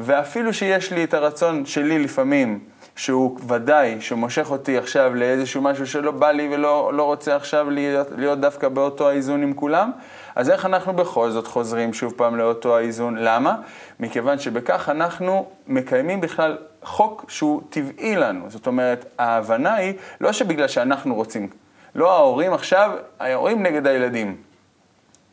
ואפילו 0.00 0.54
שיש 0.54 0.92
לי 0.92 1.04
את 1.04 1.14
הרצון 1.14 1.66
שלי 1.66 1.98
לפעמים, 1.98 2.58
שהוא 2.96 3.38
ודאי, 3.48 4.00
שמושך 4.00 4.50
אותי 4.50 4.78
עכשיו 4.78 5.14
לאיזשהו 5.14 5.62
משהו 5.62 5.86
שלא 5.86 6.10
בא 6.10 6.30
לי 6.30 6.48
ולא 6.52 6.90
לא 6.94 7.02
רוצה 7.02 7.36
עכשיו 7.36 7.70
להיות, 7.70 8.06
להיות 8.16 8.40
דווקא 8.40 8.68
באותו 8.68 9.08
האיזון 9.08 9.42
עם 9.42 9.54
כולם, 9.54 9.90
אז 10.34 10.50
איך 10.50 10.66
אנחנו 10.66 10.92
בכל 10.92 11.30
זאת 11.30 11.46
חוזרים 11.46 11.92
שוב 11.92 12.12
פעם 12.16 12.36
לאותו 12.36 12.76
האיזון? 12.76 13.16
למה? 13.18 13.56
מכיוון 14.00 14.38
שבכך 14.38 14.88
אנחנו 14.88 15.48
מקיימים 15.66 16.20
בכלל 16.20 16.58
חוק 16.82 17.24
שהוא 17.28 17.62
טבעי 17.70 18.16
לנו. 18.16 18.50
זאת 18.50 18.66
אומרת, 18.66 19.04
ההבנה 19.18 19.74
היא 19.74 19.94
לא 20.20 20.32
שבגלל 20.32 20.68
שאנחנו 20.68 21.14
רוצים, 21.14 21.48
לא 21.94 22.12
ההורים 22.12 22.52
עכשיו, 22.52 22.90
ההורים 23.20 23.62
נגד 23.62 23.86
הילדים, 23.86 24.36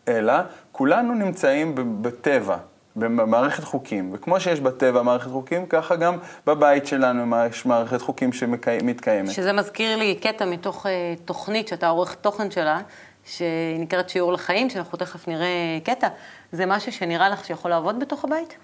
אלא 0.08 0.34
כולנו 0.72 1.14
נמצאים 1.14 1.76
בטבע. 2.02 2.58
במערכת 2.98 3.63
חוקים, 3.63 4.10
וכמו 4.13 4.39
שיש 4.39 4.60
בטבע 4.60 5.01
מערכת 5.01 5.32
חוקים, 5.32 5.66
ככה 5.66 5.96
גם 5.96 6.18
בבית 6.46 6.88
שלנו 6.88 7.36
יש 7.50 7.66
מערכת 7.66 8.01
חוקים 8.01 8.34
שמתקיימת. 8.34 9.32
שזה 9.32 9.54
מזכיר 9.54 9.98
לי 9.98 10.16
קטע 10.16 10.46
מתוך 10.46 10.86
uh, 10.86 10.89
תוכנית 11.25 11.68
שאתה 11.68 11.88
עורך 11.88 12.16
תוכן 12.16 12.51
שלה, 12.51 12.80
שהיא 13.25 13.80
נקראת 13.80 14.10
שיעור 14.10 14.34
לחיים, 14.34 14.70
שאנחנו 14.70 14.98
תכף 14.98 15.27
נראה 15.27 15.48
קטע. 15.84 16.08
זה 16.51 16.66
משהו 16.66 16.92
שנראה 16.92 17.30
לך 17.30 17.46
שיכול 17.46 17.72
לעבוד 17.72 18.00
בתוך 18.00 18.25
הבית? 18.25 18.58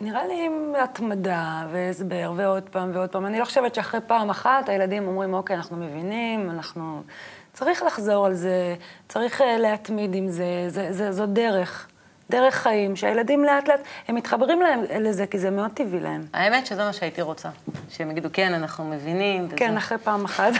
נראה 0.00 0.26
לי 0.26 0.46
עם 0.46 0.72
התמדה 0.82 1.66
והסבר 1.72 2.32
ועוד 2.36 2.62
פעם 2.62 2.90
ועוד 2.94 3.08
פעם. 3.08 3.26
אני 3.26 3.38
לא 3.38 3.44
חושבת 3.44 3.74
שאחרי 3.74 4.00
פעם 4.06 4.30
אחת 4.30 4.68
הילדים 4.68 5.08
אומרים, 5.08 5.34
אוקיי, 5.34 5.56
אנחנו 5.56 5.76
מבינים, 5.76 6.50
אנחנו... 6.50 7.02
צריך 7.52 7.82
לחזור 7.82 8.26
על 8.26 8.34
זה, 8.34 8.74
צריך 9.08 9.40
uh, 9.40 9.44
להתמיד 9.58 10.14
עם 10.14 10.28
זה, 10.28 10.64
זה, 10.68 10.92
זה 10.92 11.12
זו 11.12 11.26
דרך. 11.26 11.88
דרך 12.30 12.54
חיים, 12.54 12.96
שהילדים 12.96 13.44
לאט 13.44 13.68
לאט, 13.68 13.80
הם 14.08 14.14
מתחברים 14.14 14.60
להם, 14.60 14.80
לזה, 15.00 15.26
כי 15.26 15.38
זה 15.38 15.50
מאוד 15.50 15.70
טבעי 15.74 16.00
להם. 16.00 16.26
האמת 16.32 16.66
שזה 16.66 16.84
מה 16.84 16.92
שהייתי 16.92 17.22
רוצה. 17.22 17.48
שהם 17.88 18.10
יגידו, 18.10 18.28
כן, 18.32 18.54
אנחנו 18.54 18.84
מבינים. 18.84 19.44
וזה. 19.44 19.56
כן, 19.56 19.76
אחרי 19.76 19.98
פעם 19.98 20.24
אחת. 20.24 20.52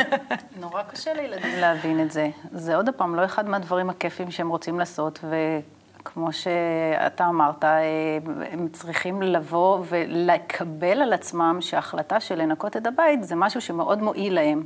נורא 0.60 0.82
קשה 0.82 1.14
לילדים 1.14 1.58
להבין 1.60 2.02
את 2.02 2.10
זה. 2.10 2.28
זה 2.52 2.76
עוד 2.76 2.88
פעם 2.96 3.14
לא 3.14 3.24
אחד 3.24 3.48
מהדברים 3.48 3.90
הכיפים 3.90 4.30
שהם 4.30 4.48
רוצים 4.48 4.78
לעשות, 4.78 5.24
וכמו 6.00 6.32
שאתה 6.32 7.26
אמרת, 7.28 7.64
אה, 7.64 8.18
הם 8.52 8.68
צריכים 8.72 9.22
לבוא 9.22 9.84
ולקבל 9.88 11.02
על 11.02 11.12
עצמם 11.12 11.58
שההחלטה 11.60 12.20
של 12.20 12.42
לנקות 12.42 12.76
את 12.76 12.86
הבית 12.86 13.24
זה 13.24 13.34
משהו 13.34 13.60
שמאוד 13.60 14.02
מועיל 14.02 14.34
להם. 14.34 14.62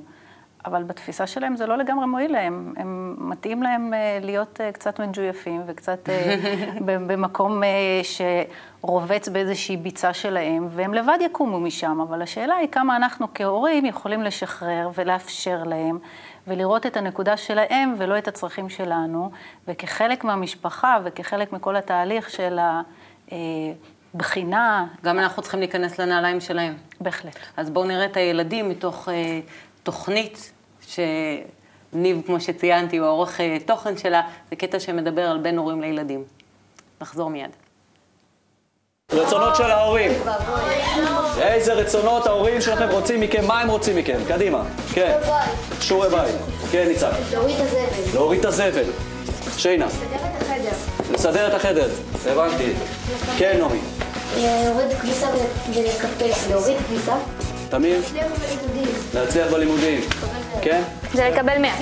אבל 0.64 0.82
בתפיסה 0.82 1.26
שלהם 1.26 1.56
זה 1.56 1.66
לא 1.66 1.78
לגמרי 1.78 2.06
מועיל 2.06 2.32
להם. 2.32 2.74
הם 2.76 3.16
מתאים 3.18 3.62
להם 3.62 3.94
אה, 3.94 4.18
להיות 4.22 4.60
אה, 4.60 4.72
קצת 4.72 5.00
מג'ויפים 5.00 5.62
וקצת 5.66 6.08
במקום 6.86 7.62
שרובץ 8.02 9.28
באיזושהי 9.28 9.76
ביצה 9.76 10.12
שלהם, 10.12 10.68
והם 10.70 10.94
לבד 10.94 11.18
יקומו 11.20 11.60
משם. 11.60 12.00
אבל 12.08 12.22
השאלה 12.22 12.54
היא 12.54 12.68
כמה 12.68 12.96
אנחנו 12.96 13.26
כהורים 13.34 13.84
יכולים 13.84 14.22
לשחרר 14.22 14.90
ולאפשר 14.94 15.62
להם. 15.64 15.98
ולראות 16.46 16.86
את 16.86 16.96
הנקודה 16.96 17.36
שלהם 17.36 17.94
ולא 17.98 18.18
את 18.18 18.28
הצרכים 18.28 18.68
שלנו, 18.68 19.30
וכחלק 19.68 20.24
מהמשפחה 20.24 20.98
וכחלק 21.04 21.52
מכל 21.52 21.76
התהליך 21.76 22.30
של 22.30 22.58
הבחינה. 24.14 24.86
גם 25.04 25.18
אנחנו 25.18 25.42
צריכים 25.42 25.60
להיכנס 25.60 26.00
לנעליים 26.00 26.40
שלהם. 26.40 26.74
בהחלט. 27.00 27.36
אז 27.56 27.70
בואו 27.70 27.84
נראה 27.84 28.04
את 28.04 28.16
הילדים 28.16 28.68
מתוך 28.68 29.08
אה, 29.08 29.40
תוכנית 29.82 30.52
שניב, 30.86 32.22
כמו 32.26 32.40
שציינתי, 32.40 32.96
הוא 32.96 33.06
העורך 33.06 33.40
אה, 33.40 33.56
תוכן 33.66 33.98
שלה, 33.98 34.22
זה 34.50 34.56
קטע 34.56 34.80
שמדבר 34.80 35.22
על 35.22 35.38
בין 35.38 35.58
הורים 35.58 35.80
לילדים. 35.80 36.24
נחזור 37.00 37.30
מיד. 37.30 37.50
רצונות 39.12 39.56
של 39.56 39.70
ההורים. 39.70 40.12
איזה 41.40 41.72
רצונות 41.72 42.26
ההורים 42.26 42.60
שלכם 42.60 42.88
רוצים 42.90 43.20
מכם? 43.20 43.46
מה 43.46 43.60
הם 43.60 43.70
רוצים 43.70 43.96
מכם? 43.96 44.18
קדימה. 44.28 44.62
כן. 44.92 45.18
שיעורי 45.80 46.08
בית. 46.08 46.34
כן, 46.70 46.88
ניצן. 46.88 47.10
להוריד 47.32 47.56
את 47.56 47.66
הזבל. 47.66 48.14
להוריד 48.14 48.38
את 48.38 48.44
הזבל. 48.44 48.84
שיינה. 49.56 49.86
לסדר 49.86 50.36
את 50.36 50.42
החדר. 50.42 50.70
לסדר 51.14 51.48
את 51.48 51.54
החדר. 51.54 51.88
הבנתי. 52.26 52.72
כן, 53.38 53.58
נעמי. 53.58 53.80
להוריד 54.36 54.98
כביסה 55.00 55.26
ולקפל. 55.68 56.48
להוריד 56.50 56.76
כביסה. 56.86 57.14
תמיר? 57.72 58.00
להצליח 59.14 59.52
בלימודים. 59.52 60.00
כן? 60.62 60.82
זה 61.12 61.28
לקבל 61.28 61.58
100. 61.58 61.72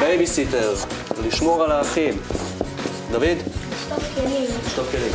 בייביסיטר. 0.00 0.74
לשמור 1.26 1.64
על 1.64 1.72
האחים. 1.72 2.20
דוד? 3.10 3.24
לשטוף 3.24 4.14
כלים. 4.14 4.44
לשטוף 4.66 4.90
כלים. 4.90 5.12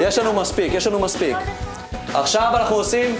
יש 0.00 0.18
לנו 0.18 0.32
מספיק, 0.32 0.72
יש 0.74 0.86
לנו 0.86 0.98
מספיק. 0.98 1.36
עכשיו 2.14 2.52
אנחנו 2.56 2.76
עושים 2.76 3.16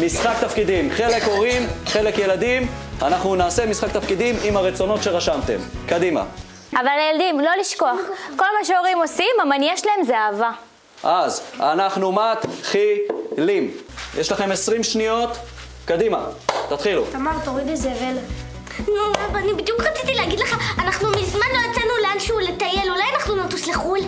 משחק 0.00 0.34
תפקידים. 0.40 0.90
חלק 0.90 1.22
הורים, 1.22 1.66
חלק 1.86 2.18
ילדים. 2.18 2.68
אנחנו 3.02 3.34
נעשה 3.34 3.66
משחק 3.66 3.92
תפקידים 3.92 4.36
עם 4.44 4.56
הרצונות 4.56 5.02
שרשמתם. 5.02 5.58
קדימה. 5.88 6.24
אבל 6.72 6.88
הילדים, 6.98 7.40
לא 7.40 7.50
לשכוח, 7.60 7.98
כל 8.36 8.46
מה 8.58 8.64
שהורים 8.64 8.98
עושים, 8.98 9.36
המניע 9.42 9.76
שלהם 9.76 10.04
זה 10.06 10.18
אהבה. 10.18 10.50
אז 11.02 11.42
אנחנו 11.60 12.12
מתחילים. 12.12 13.85
יש 14.18 14.32
לכם 14.32 14.52
20 14.52 14.84
שניות, 14.84 15.30
קדימה, 15.84 16.26
תתחילו. 16.68 17.04
תמר, 17.12 17.30
תורידי 17.44 17.76
זבל. 17.76 18.16
נו, 18.88 19.12
אבא, 19.26 19.38
אני 19.38 19.54
בדיוק 19.54 19.80
רציתי 19.80 20.14
להגיד 20.14 20.40
לך, 20.40 20.56
אנחנו 20.78 21.08
מזמן 21.08 21.46
לא 21.52 21.58
יצאנו 21.70 21.92
לאנשהו 22.02 22.38
לטייל, 22.38 22.90
אולי 22.90 23.02
אנחנו 23.16 23.36
נטוס 23.44 23.66
לחו"ל? 23.66 24.00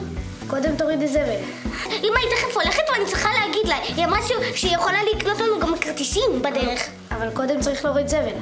קודם 0.46 0.76
תורידי 0.76 1.08
זבל. 1.08 1.40
אמא 1.86 2.18
היא 2.18 2.28
תכף 2.36 2.56
הולכת 2.56 2.82
ואני 2.92 3.06
צריכה 3.06 3.28
להגיד 3.40 3.68
לה, 3.68 3.76
היא 3.76 4.04
אמרה 4.04 4.18
שהיא 4.54 4.74
יכולה 4.74 4.98
לקנות 5.14 5.40
לנו 5.40 5.60
גם 5.60 5.78
כרטיסים 5.78 6.42
בדרך. 6.42 6.88
אבל 7.10 7.28
קודם 7.34 7.60
צריך 7.60 7.84
להוריד 7.84 8.08
זבל. 8.08 8.36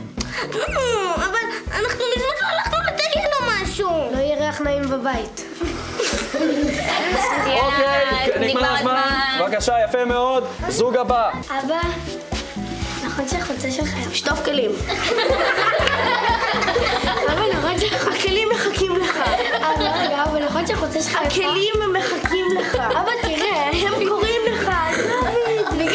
אבל 1.16 1.44
אנחנו 1.72 2.04
מזמן 2.16 2.36
לא 2.42 2.46
הלכנו 2.46 2.78
משהו. 3.76 4.10
לא 4.12 4.18
יהיה 4.18 4.36
ריח 4.36 4.60
נעים 4.60 4.82
בבית. 4.88 5.44
אוקיי, 7.46 8.04
נגמר 8.40 8.74
הזמן. 8.74 9.00
בבקשה, 9.40 9.74
יפה 9.88 10.04
מאוד. 10.04 10.44
זוג 10.68 10.96
הבא. 10.96 11.30
אבא, 11.48 11.80
נכון 13.04 13.28
שהחולצה 13.28 13.70
שלך... 13.70 13.88
שטוף 14.12 14.44
כלים. 14.44 14.70
אבא, 17.28 17.42
נכון 17.52 17.78
שהכלים 17.80 18.48
מחכים 18.54 18.96
לך. 18.96 19.16
אבא, 19.56 20.02
רגע, 20.02 20.24
אבא, 20.24 20.38
נכון 20.38 20.66
שהחולצה 20.66 21.02
שלך... 21.02 21.16
הכלים 21.22 21.74
מחכים 21.92 22.46
לך. 22.60 22.74
אבא, 22.74 23.10
תראה, 23.22 23.70
הם 23.72 24.08
קוראים 24.08 24.40
לך, 24.52 24.70
דוד. 24.96 25.90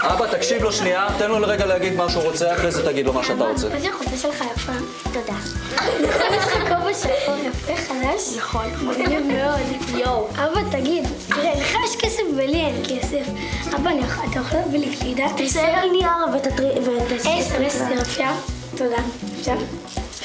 אבא, 0.00 0.26
תקשיב 0.26 0.62
לו 0.62 0.72
שנייה, 0.72 1.06
תן 1.18 1.30
לו 1.30 1.38
לרגע 1.38 1.66
להגיד 1.66 1.96
מה 1.96 2.10
שהוא 2.10 2.22
רוצה, 2.22 2.52
אחרי 2.52 2.70
זה 2.70 2.84
תגיד 2.84 3.06
לו 3.06 3.12
מה 3.12 3.24
שאתה 3.24 3.44
רוצה. 3.44 3.68
נכון 3.68 3.82
שהחולצה 3.82 4.16
שלך 4.16 4.44
יפה. 4.54 4.72
תודה. 5.04 5.55
נכון, 6.08 6.34
יש 6.38 6.44
לך 6.44 6.68
כובע 6.68 6.94
שחור 6.94 7.34
יפה 7.46 7.76
חדש? 7.76 8.36
נכון. 8.36 8.66
מגניב 8.82 9.26
מאוד. 9.26 9.96
יואו. 9.96 10.28
אבא, 10.30 10.60
תגיד, 10.70 11.04
תראה, 11.28 11.54
לך 11.60 11.76
יש 11.84 11.96
כסף 11.96 12.22
ולי 12.36 12.60
אין 12.60 12.82
כסף. 12.84 13.26
אבא, 13.74 13.90
אתה 14.30 14.38
יכול 14.40 14.58
להביא 14.58 14.80
לי 14.80 14.96
גלידה? 15.00 15.26
תצייר 15.36 15.78
על 15.78 15.90
נייר 15.90 16.10
ותעשה... 16.34 17.36
עשר, 17.36 18.00
אפשר? 18.02 18.30
תודה. 18.76 18.96
אפשר? 19.40 19.54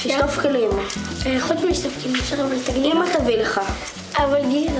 לשטוף 0.05 0.39
כלים. 0.39 0.69
חוץ 1.39 1.57
משטוף 1.69 1.93
כלים, 2.03 2.15
אפשר 2.15 2.35
אבל 2.35 2.55
תגיד... 2.65 2.85
אמא 2.85 3.05
תביא 3.17 3.37
לך. 3.37 3.61
אבל 4.17 4.41
גילה, 4.49 4.71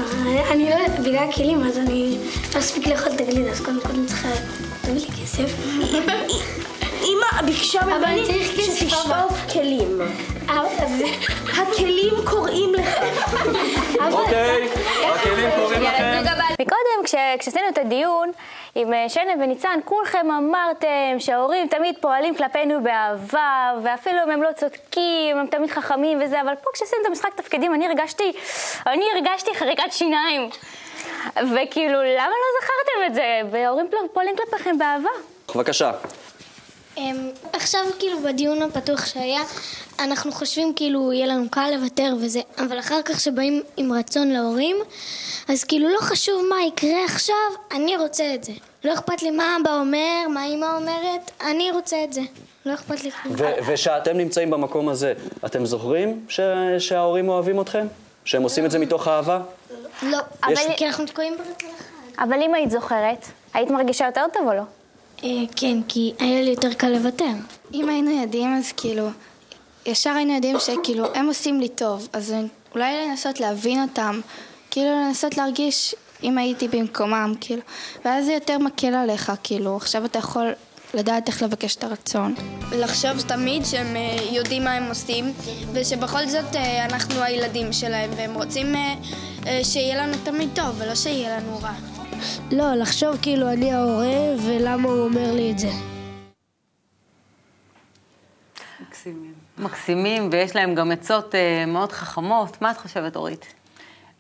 אני 0.52 0.70
לא 0.70 0.76
יודעת, 0.76 1.00
בגלל 1.00 1.30
הכלים, 1.30 1.64
אז 1.64 1.78
אני 1.78 2.18
לא 2.54 2.60
אספיק 2.60 2.88
לאכול 2.88 3.12
את 3.16 3.22
הגלידה, 3.22 3.52
אז 3.52 3.62
קודם 3.62 3.80
כל 3.82 3.90
אני 3.90 4.06
צריכה... 4.06 4.30
תביא 4.82 4.94
לי 4.94 5.08
כסף. 5.24 5.54
אמא 7.02 7.42
ביקשה 7.46 7.80
ממני 7.86 8.50
שתשטוף 8.76 9.34
כלים. 9.54 10.02
הכלים 11.62 12.14
קוראים 12.26 12.74
לך. 12.74 12.98
אוקיי, 14.12 14.70
הכלים 15.04 15.50
קוראים 15.56 15.82
לכם. 15.84 16.24
מקודם, 16.62 17.04
כש- 17.06 17.16
כשעשינו 17.40 17.68
את 17.70 17.78
הדיון 17.78 18.32
עם 18.76 18.94
אה, 18.94 19.10
שנה 19.10 19.32
וניצן, 19.44 19.80
כולכם 19.86 20.32
אמרתם 20.32 20.88
שההורים 21.20 21.68
תמיד 21.68 21.96
פועלים 22.02 22.36
כלפינו 22.36 22.84
באהבה, 22.84 23.50
ואפילו 23.84 24.18
אם 24.26 24.32
הם 24.32 24.44
לא 24.44 24.50
צודקים, 24.56 25.38
הם 25.38 25.48
תמיד 25.48 25.72
חכמים 25.72 26.20
וזה, 26.26 26.42
אבל 26.42 26.54
פה 26.64 26.70
כשעשינו 26.74 27.02
את 27.02 27.08
המשחק 27.08 27.34
תפקידים, 27.36 27.74
אני 27.74 27.88
הרגשתי, 27.88 28.32
אני 28.88 29.06
הרגשתי 29.16 29.56
חריקת 29.56 29.92
שיניים. 29.92 30.50
וכאילו, 31.36 31.94
למה 32.02 32.28
לא 32.30 32.48
זכרתם 32.62 33.06
את 33.08 33.14
זה? 33.14 33.24
וההורים 33.52 33.90
פועלים 34.14 34.36
כלפיכם 34.36 34.78
באהבה. 34.78 35.10
בבקשה. 35.56 35.92
אמ, 36.98 37.30
עכשיו 37.54 37.80
כאילו 38.00 38.20
בדיון 38.20 38.62
הפתוח 38.62 39.06
שהיה, 39.06 39.42
אנחנו 40.00 40.32
חושבים 40.32 40.74
כאילו 40.76 41.14
יהיה 41.14 41.28
לנו 41.28 41.50
קל 41.50 41.70
לוותר 41.76 42.14
וזה, 42.22 42.40
אבל 42.58 42.80
אחר 42.80 43.02
כך 43.06 43.20
שבאים 43.20 43.64
עם 43.78 43.94
רצון 43.94 44.28
להורים, 44.30 44.76
אז 45.50 45.64
כאילו 45.64 45.90
לא 45.90 46.00
חשוב 46.02 46.42
מה 46.50 46.56
יקרה 46.68 47.06
עכשיו, 47.06 47.36
אני 47.72 47.98
רוצה 47.98 48.36
את 48.36 48.44
זה. 48.44 48.52
לא 48.84 48.94
אכפת 48.94 49.22
לי 49.24 49.32
מה 49.32 49.58
אבא 49.62 49.80
אומר, 49.80 50.28
מה 50.34 50.46
אמא 50.46 50.66
אומרת, 50.78 51.32
אני 51.42 51.72
רוצה 51.72 52.04
את 52.04 52.14
זה. 52.14 52.22
לא 52.66 52.74
אכפת 52.74 53.04
לי 53.04 53.12
כלום. 53.12 53.36
ושאתם 53.68 54.18
נמצאים 54.18 54.52
במקום 54.52 54.90
הזה, 54.90 55.14
אתם 55.46 55.66
זוכרים 55.66 56.26
ש- 56.30 56.40
שההורים 56.80 57.30
אוהבים 57.30 57.62
אתכם? 57.62 57.88
שהם 58.26 58.44
עושים 58.44 58.66
את 58.66 58.72
זה 58.72 58.80
מתוך 58.80 59.08
אהבה? 59.08 59.40
לא, 60.04 60.18
אבל- 60.44 60.54
אבל 60.54 60.74
כי 60.78 60.86
אנחנו 60.88 61.06
תקועים 61.06 61.34
ברצון 61.38 61.70
אחד. 61.80 62.24
אבל 62.24 62.42
אם 62.44 62.54
היית 62.56 62.72
זוכרת, 62.72 63.26
היית 63.54 63.70
מרגישה 63.72 64.06
יותר 64.06 64.26
טוב 64.34 64.48
או 64.48 64.54
לא? 64.54 64.62
אה, 65.24 65.44
כן, 65.56 65.78
כי 65.88 66.14
היה 66.20 66.42
לי 66.42 66.50
יותר 66.50 66.74
קל 66.74 66.90
לוותר. 66.90 67.32
אם 67.74 67.90
היינו 67.90 68.22
יודעים, 68.22 68.56
אז 68.58 68.72
כאילו, 68.72 69.08
ישר 69.86 70.10
היינו 70.10 70.34
יודעים 70.34 70.60
שכאילו, 70.60 71.06
הם 71.16 71.28
עושים 71.28 71.60
לי 71.60 71.70
טוב, 71.70 72.08
אז 72.14 72.34
אולי 72.76 73.08
לנסות 73.08 73.40
להבין 73.40 73.82
אותם, 73.82 74.20
כאילו 74.72 74.92
לנסות 74.92 75.38
להרגיש 75.38 75.96
אם 76.24 76.38
הייתי 76.38 76.68
במקומם, 76.68 77.34
כאילו, 77.42 77.62
ואז 78.06 78.26
זה 78.26 78.34
יותר 78.34 78.58
מקל 78.58 78.94
עליך, 78.94 79.32
כאילו, 79.44 79.76
עכשיו 79.76 80.06
אתה 80.06 80.20
יכול 80.20 80.52
לדעת 80.94 81.28
איך 81.28 81.44
לבקש 81.44 81.76
את 81.76 81.84
הרצון. 81.84 82.36
לחשוב 82.72 83.22
תמיד 83.28 83.66
שהם 83.66 83.96
אה, 83.96 84.18
יודעים 84.32 84.64
מה 84.64 84.72
הם 84.72 84.90
עושים, 84.90 85.34
ושבכל 85.74 86.28
זאת 86.28 86.56
אה, 86.56 86.86
אנחנו 86.86 87.22
הילדים 87.22 87.74
שלהם, 87.74 88.10
והם 88.16 88.34
רוצים 88.34 88.76
שיהיה 89.64 90.04
לנו 90.04 90.14
תמיד 90.24 90.50
טוב, 90.56 90.76
ולא 90.78 90.96
שיהיה 90.96 91.38
לנו 91.38 91.60
רע. 91.62 91.91
לא, 92.52 92.76
לחשוב 92.76 93.18
כאילו 93.22 93.52
אני 93.52 93.72
ההורה, 93.72 94.36
ולמה 94.48 94.90
הוא 94.90 95.00
אומר 95.00 95.32
לי 95.34 95.52
את 95.52 95.60
זה. 95.60 95.70
מקסימים. 98.88 99.34
מקסימים, 99.58 100.30
ויש 100.32 100.56
להם 100.56 100.76
גם 100.76 100.92
עצות 100.92 101.36
אה, 101.36 101.66
מאוד 101.68 101.92
חכמות. 101.92 102.62
מה 102.62 102.72
את 102.72 102.78
חושבת, 102.78 103.16
אורית? 103.16 103.54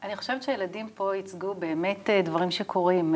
אני 0.03 0.15
חושבת 0.15 0.43
שהילדים 0.43 0.89
פה 0.95 1.15
ייצגו 1.15 1.53
באמת 1.53 2.09
אה, 2.09 2.21
דברים 2.21 2.51
שקורים. 2.51 3.15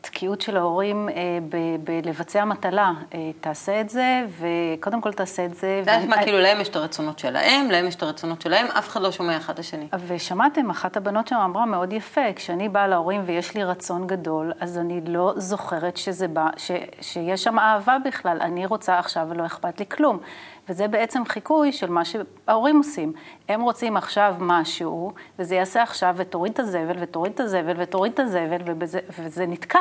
התקיעות 0.00 0.40
של 0.40 0.56
ההורים 0.56 1.08
אה, 1.08 1.38
בלבצע 1.84 2.44
מטלה. 2.44 2.92
אה, 3.14 3.30
תעשה 3.40 3.80
את 3.80 3.90
זה, 3.90 4.24
וקודם 4.38 5.00
כל 5.00 5.12
תעשה 5.12 5.44
את 5.44 5.54
זה. 5.54 5.82
זה 5.84 5.96
נשמע 5.96 6.22
כאילו 6.22 6.38
להם 6.38 6.60
יש 6.60 6.68
את 6.68 6.76
הרצונות 6.76 7.18
שלהם, 7.18 7.70
להם 7.70 7.86
יש 7.86 7.94
את 7.94 8.02
הרצונות 8.02 8.42
שלהם, 8.42 8.66
אף 8.66 8.88
אחד 8.88 9.02
לא 9.02 9.12
שומע 9.12 9.36
אחד 9.36 9.52
את 9.52 9.58
השני. 9.58 9.88
ושמעתם, 10.06 10.70
אחת 10.70 10.96
הבנות 10.96 11.28
שם 11.28 11.36
אמרה 11.36 11.66
מאוד 11.66 11.92
יפה, 11.92 12.32
כשאני 12.36 12.68
באה 12.68 12.88
להורים 12.88 13.22
ויש 13.26 13.54
לי 13.54 13.64
רצון 13.64 14.06
גדול, 14.06 14.52
אז 14.60 14.78
אני 14.78 15.00
לא 15.06 15.32
זוכרת 15.36 15.96
שזה 15.96 16.28
בא, 16.28 16.46
ש, 16.56 16.70
שיש 17.00 17.44
שם 17.44 17.58
אהבה 17.58 17.96
בכלל, 18.04 18.38
אני 18.40 18.66
רוצה 18.66 18.98
עכשיו 18.98 19.26
ולא 19.30 19.46
אכפת 19.46 19.80
לי 19.80 19.86
כלום. 19.86 20.18
וזה 20.68 20.88
בעצם 20.88 21.24
חיקוי 21.24 21.72
של 21.72 21.90
מה 21.90 22.02
שההורים 22.04 22.78
עושים. 22.78 23.12
הם 23.48 23.60
רוצים 23.60 23.96
עכשיו 23.96 24.34
משהו, 24.38 25.12
וזה 25.38 25.54
יעשה 25.54 25.82
עכשיו, 25.82 26.14
ותוריד 26.18 26.52
את 26.52 26.58
הזבל, 26.58 26.96
ותוריד 27.00 27.32
את 27.32 27.40
הזבל, 27.40 27.74
ותוריד 27.78 28.12
את 28.12 28.20
הזבל, 28.20 28.60
ובזה, 28.64 29.00
וזה 29.18 29.46
נתקע. 29.46 29.78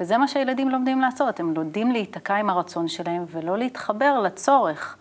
וזה 0.00 0.18
מה 0.18 0.28
שהילדים 0.28 0.68
לומדים 0.68 1.00
לעשות, 1.00 1.40
הם 1.40 1.54
לומדים 1.54 1.90
להיתקע 1.90 2.34
עם 2.34 2.50
הרצון 2.50 2.88
שלהם 2.88 3.24
ולא 3.30 3.58
להתחבר 3.58 4.20
לצורך. 4.20 4.96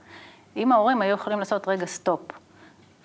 אם 0.57 0.71
ההורים 0.71 1.01
היו 1.01 1.13
יכולים 1.13 1.39
לעשות 1.39 1.67
רגע 1.67 1.85
סטופ, 1.85 2.21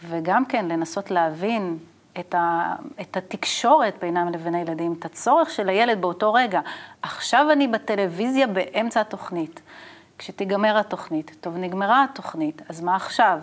וגם 0.09 0.45
כן 0.45 0.69
לנסות 0.69 1.11
להבין 1.11 1.79
את, 2.21 2.35
ה, 2.35 2.75
את 3.01 3.17
התקשורת 3.17 3.95
בינם 4.01 4.29
לבין 4.33 4.55
הילדים, 4.55 4.95
את 4.99 5.05
הצורך 5.05 5.51
של 5.51 5.69
הילד 5.69 6.01
באותו 6.01 6.33
רגע. 6.33 6.61
עכשיו 7.03 7.47
אני 7.53 7.69
בטלוויזיה 7.69 8.47
באמצע 8.47 9.01
התוכנית. 9.01 9.61
כשתיגמר 10.19 10.79
התוכנית, 10.79 11.37
טוב, 11.41 11.57
נגמרה 11.57 12.05
התוכנית, 12.05 12.63
אז 12.69 12.81
מה 12.81 12.97
עכשיו? 12.97 13.39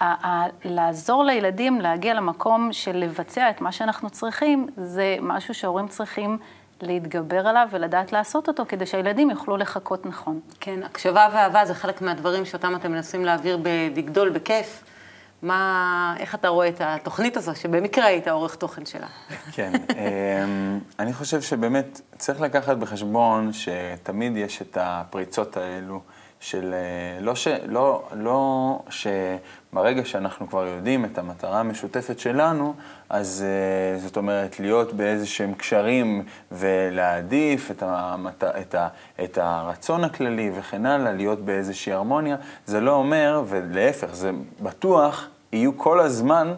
ה- 0.00 0.26
ה- 0.28 0.46
לעזור 0.64 1.24
לילדים 1.24 1.80
להגיע 1.80 2.14
למקום 2.14 2.72
של 2.72 2.96
לבצע 2.96 3.50
את 3.50 3.60
מה 3.60 3.72
שאנחנו 3.72 4.10
צריכים, 4.10 4.66
זה 4.76 5.16
משהו 5.20 5.54
שההורים 5.54 5.88
צריכים 5.88 6.38
להתגבר 6.82 7.46
עליו 7.48 7.68
ולדעת 7.70 8.12
לעשות 8.12 8.48
אותו, 8.48 8.64
כדי 8.68 8.86
שהילדים 8.86 9.30
יוכלו 9.30 9.56
לחכות 9.56 10.06
נכון. 10.06 10.40
כן, 10.60 10.82
הקשבה 10.82 11.28
ואהבה 11.32 11.64
זה 11.64 11.74
חלק 11.74 12.02
מהדברים 12.02 12.44
שאותם 12.44 12.76
אתם 12.76 12.92
מנסים 12.92 13.24
להעביר 13.24 13.58
בלגדול, 13.94 14.30
בכיף. 14.30 14.84
מה, 15.42 16.14
איך 16.18 16.34
אתה 16.34 16.48
רואה 16.48 16.68
את 16.68 16.80
התוכנית 16.80 17.36
הזו, 17.36 17.54
שבמקרה 17.54 18.04
היית 18.04 18.28
עורך 18.28 18.54
תוכן 18.54 18.86
שלה? 18.86 19.06
כן, 19.52 19.72
אמ, 19.74 20.78
אני 20.98 21.12
חושב 21.12 21.40
שבאמת 21.40 22.00
צריך 22.18 22.40
לקחת 22.40 22.76
בחשבון 22.76 23.50
שתמיד 23.52 24.36
יש 24.36 24.62
את 24.62 24.78
הפריצות 24.80 25.56
האלו 25.56 26.00
של 26.42 26.74
אה, 26.74 27.20
לא, 27.20 27.34
ש, 27.34 27.48
לא, 27.68 28.02
לא 28.12 28.78
שברגע 28.90 30.04
שאנחנו 30.04 30.48
כבר 30.48 30.66
יודעים 30.66 31.04
את 31.04 31.18
המטרה 31.18 31.60
המשותפת 31.60 32.18
שלנו, 32.18 32.74
אז 33.08 33.44
אה, 33.46 33.98
זאת 33.98 34.16
אומרת 34.16 34.60
להיות 34.60 34.92
באיזה 34.92 35.26
שהם 35.26 35.54
קשרים 35.54 36.24
ולהעדיף 36.52 37.70
את, 37.70 37.82
המת, 37.86 38.44
את, 38.44 38.74
ה, 38.74 38.88
את 39.24 39.38
הרצון 39.38 40.04
הכללי 40.04 40.50
וכן 40.54 40.86
הלאה, 40.86 41.12
להיות 41.12 41.40
באיזושהי 41.40 41.92
הרמוניה, 41.92 42.36
זה 42.66 42.80
לא 42.80 42.94
אומר, 42.94 43.42
ולהפך, 43.48 44.14
זה 44.14 44.30
בטוח, 44.60 45.28
יהיו 45.52 45.78
כל 45.78 46.00
הזמן 46.00 46.54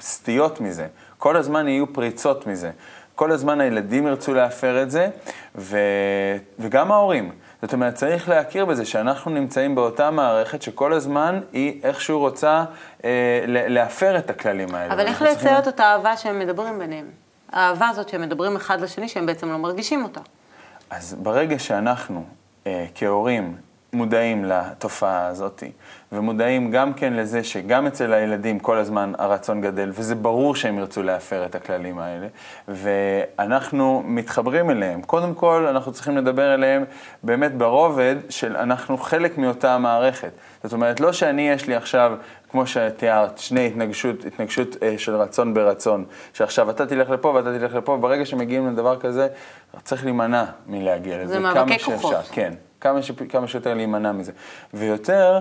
סטיות 0.00 0.60
מזה, 0.60 0.86
כל 1.18 1.36
הזמן 1.36 1.68
יהיו 1.68 1.92
פריצות 1.92 2.46
מזה. 2.46 2.70
כל 3.14 3.32
הזמן 3.32 3.60
הילדים 3.60 4.06
ירצו 4.06 4.34
להפר 4.34 4.82
את 4.82 4.90
זה, 4.90 5.08
ו... 5.56 5.78
וגם 6.58 6.92
ההורים. 6.92 7.32
זאת 7.62 7.72
אומרת, 7.72 7.94
צריך 7.94 8.28
להכיר 8.28 8.64
בזה 8.64 8.84
שאנחנו 8.84 9.30
נמצאים 9.30 9.74
באותה 9.74 10.10
מערכת 10.10 10.62
שכל 10.62 10.92
הזמן 10.92 11.40
היא 11.52 11.80
איכשהו 11.82 12.18
רוצה 12.18 12.64
אה, 13.04 13.44
להפר 13.46 14.18
את 14.18 14.30
הכללים 14.30 14.74
האלה. 14.74 14.94
אבל 14.94 15.06
איך 15.06 15.22
לייצר 15.22 15.40
צריכים... 15.40 15.58
את 15.58 15.66
אותה 15.66 15.84
אהבה 15.84 16.16
שהם 16.16 16.38
מדברים 16.38 16.78
ביניהם? 16.78 17.06
האהבה 17.52 17.88
הזאת 17.88 18.08
שהם 18.08 18.22
מדברים 18.22 18.56
אחד 18.56 18.80
לשני, 18.80 19.08
שהם 19.08 19.26
בעצם 19.26 19.48
לא 19.48 19.56
מרגישים 19.56 20.02
אותה. 20.02 20.20
אז 20.90 21.16
ברגע 21.22 21.58
שאנחנו, 21.58 22.24
אה, 22.66 22.86
כהורים, 22.94 23.56
מודעים 23.94 24.44
לתופעה 24.44 25.26
הזאת, 25.26 25.62
ומודעים 26.12 26.70
גם 26.70 26.92
כן 26.94 27.12
לזה 27.12 27.44
שגם 27.44 27.86
אצל 27.86 28.12
הילדים 28.12 28.58
כל 28.58 28.78
הזמן 28.78 29.12
הרצון 29.18 29.60
גדל, 29.60 29.90
וזה 29.94 30.14
ברור 30.14 30.56
שהם 30.56 30.78
ירצו 30.78 31.02
להפר 31.02 31.46
את 31.46 31.54
הכללים 31.54 31.98
האלה, 31.98 32.26
ואנחנו 32.68 34.02
מתחברים 34.04 34.70
אליהם. 34.70 35.02
קודם 35.02 35.34
כל, 35.34 35.66
אנחנו 35.70 35.92
צריכים 35.92 36.16
לדבר 36.16 36.54
אליהם 36.54 36.84
באמת 37.22 37.54
ברובד 37.54 38.16
של 38.28 38.56
אנחנו 38.56 38.98
חלק 38.98 39.38
מאותה 39.38 39.74
המערכת. 39.74 40.32
זאת 40.62 40.72
אומרת, 40.72 41.00
לא 41.00 41.12
שאני, 41.12 41.50
יש 41.50 41.66
לי 41.66 41.74
עכשיו, 41.74 42.12
כמו 42.50 42.66
שתיארת, 42.66 43.38
שני 43.38 43.66
התנגשות, 43.66 44.24
התנגשות 44.24 44.76
אה, 44.82 44.94
של 44.98 45.16
רצון 45.16 45.54
ברצון, 45.54 46.04
שעכשיו 46.32 46.70
אתה 46.70 46.86
תלך 46.86 47.10
לפה 47.10 47.28
ואתה 47.28 47.58
תלך 47.58 47.74
לפה, 47.74 47.96
ברגע 47.96 48.26
שמגיעים 48.26 48.72
לדבר 48.72 49.00
כזה, 49.00 49.28
צריך 49.84 50.04
להימנע 50.04 50.44
מלהגיע 50.66 51.18
לזה. 51.22 51.32
זה 51.32 51.38
מאבקי 51.38 51.78
כוחות. 51.78 52.14
כן. 52.32 52.52
כמה, 52.82 53.02
ש, 53.02 53.10
כמה 53.28 53.48
שיותר 53.48 53.74
להימנע 53.74 54.12
מזה. 54.12 54.32
ויותר, 54.74 55.40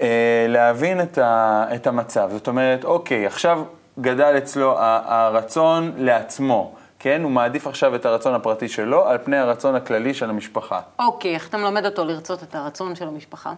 אה, 0.00 0.46
להבין 0.48 1.00
את, 1.00 1.18
ה, 1.18 1.64
את 1.74 1.86
המצב. 1.86 2.28
זאת 2.32 2.48
אומרת, 2.48 2.84
אוקיי, 2.84 3.26
עכשיו 3.26 3.64
גדל 4.00 4.34
אצלו 4.38 4.74
הרצון 4.78 5.92
לעצמו. 5.96 6.74
כן, 6.98 7.22
הוא 7.22 7.30
מעדיף 7.30 7.66
עכשיו 7.66 7.94
את 7.94 8.06
הרצון 8.06 8.34
הפרטי 8.34 8.68
שלו 8.68 9.08
על 9.08 9.18
פני 9.24 9.36
הרצון 9.36 9.74
הכללי 9.74 10.14
של 10.14 10.30
המשפחה. 10.30 10.80
אוקיי, 10.98 11.34
איך 11.34 11.48
אתה 11.48 11.56
מלמד 11.56 11.84
אותו 11.84 12.04
לרצות 12.04 12.42
את 12.42 12.54
הרצון 12.54 12.94
של 12.94 13.08
המשפחה? 13.08 13.52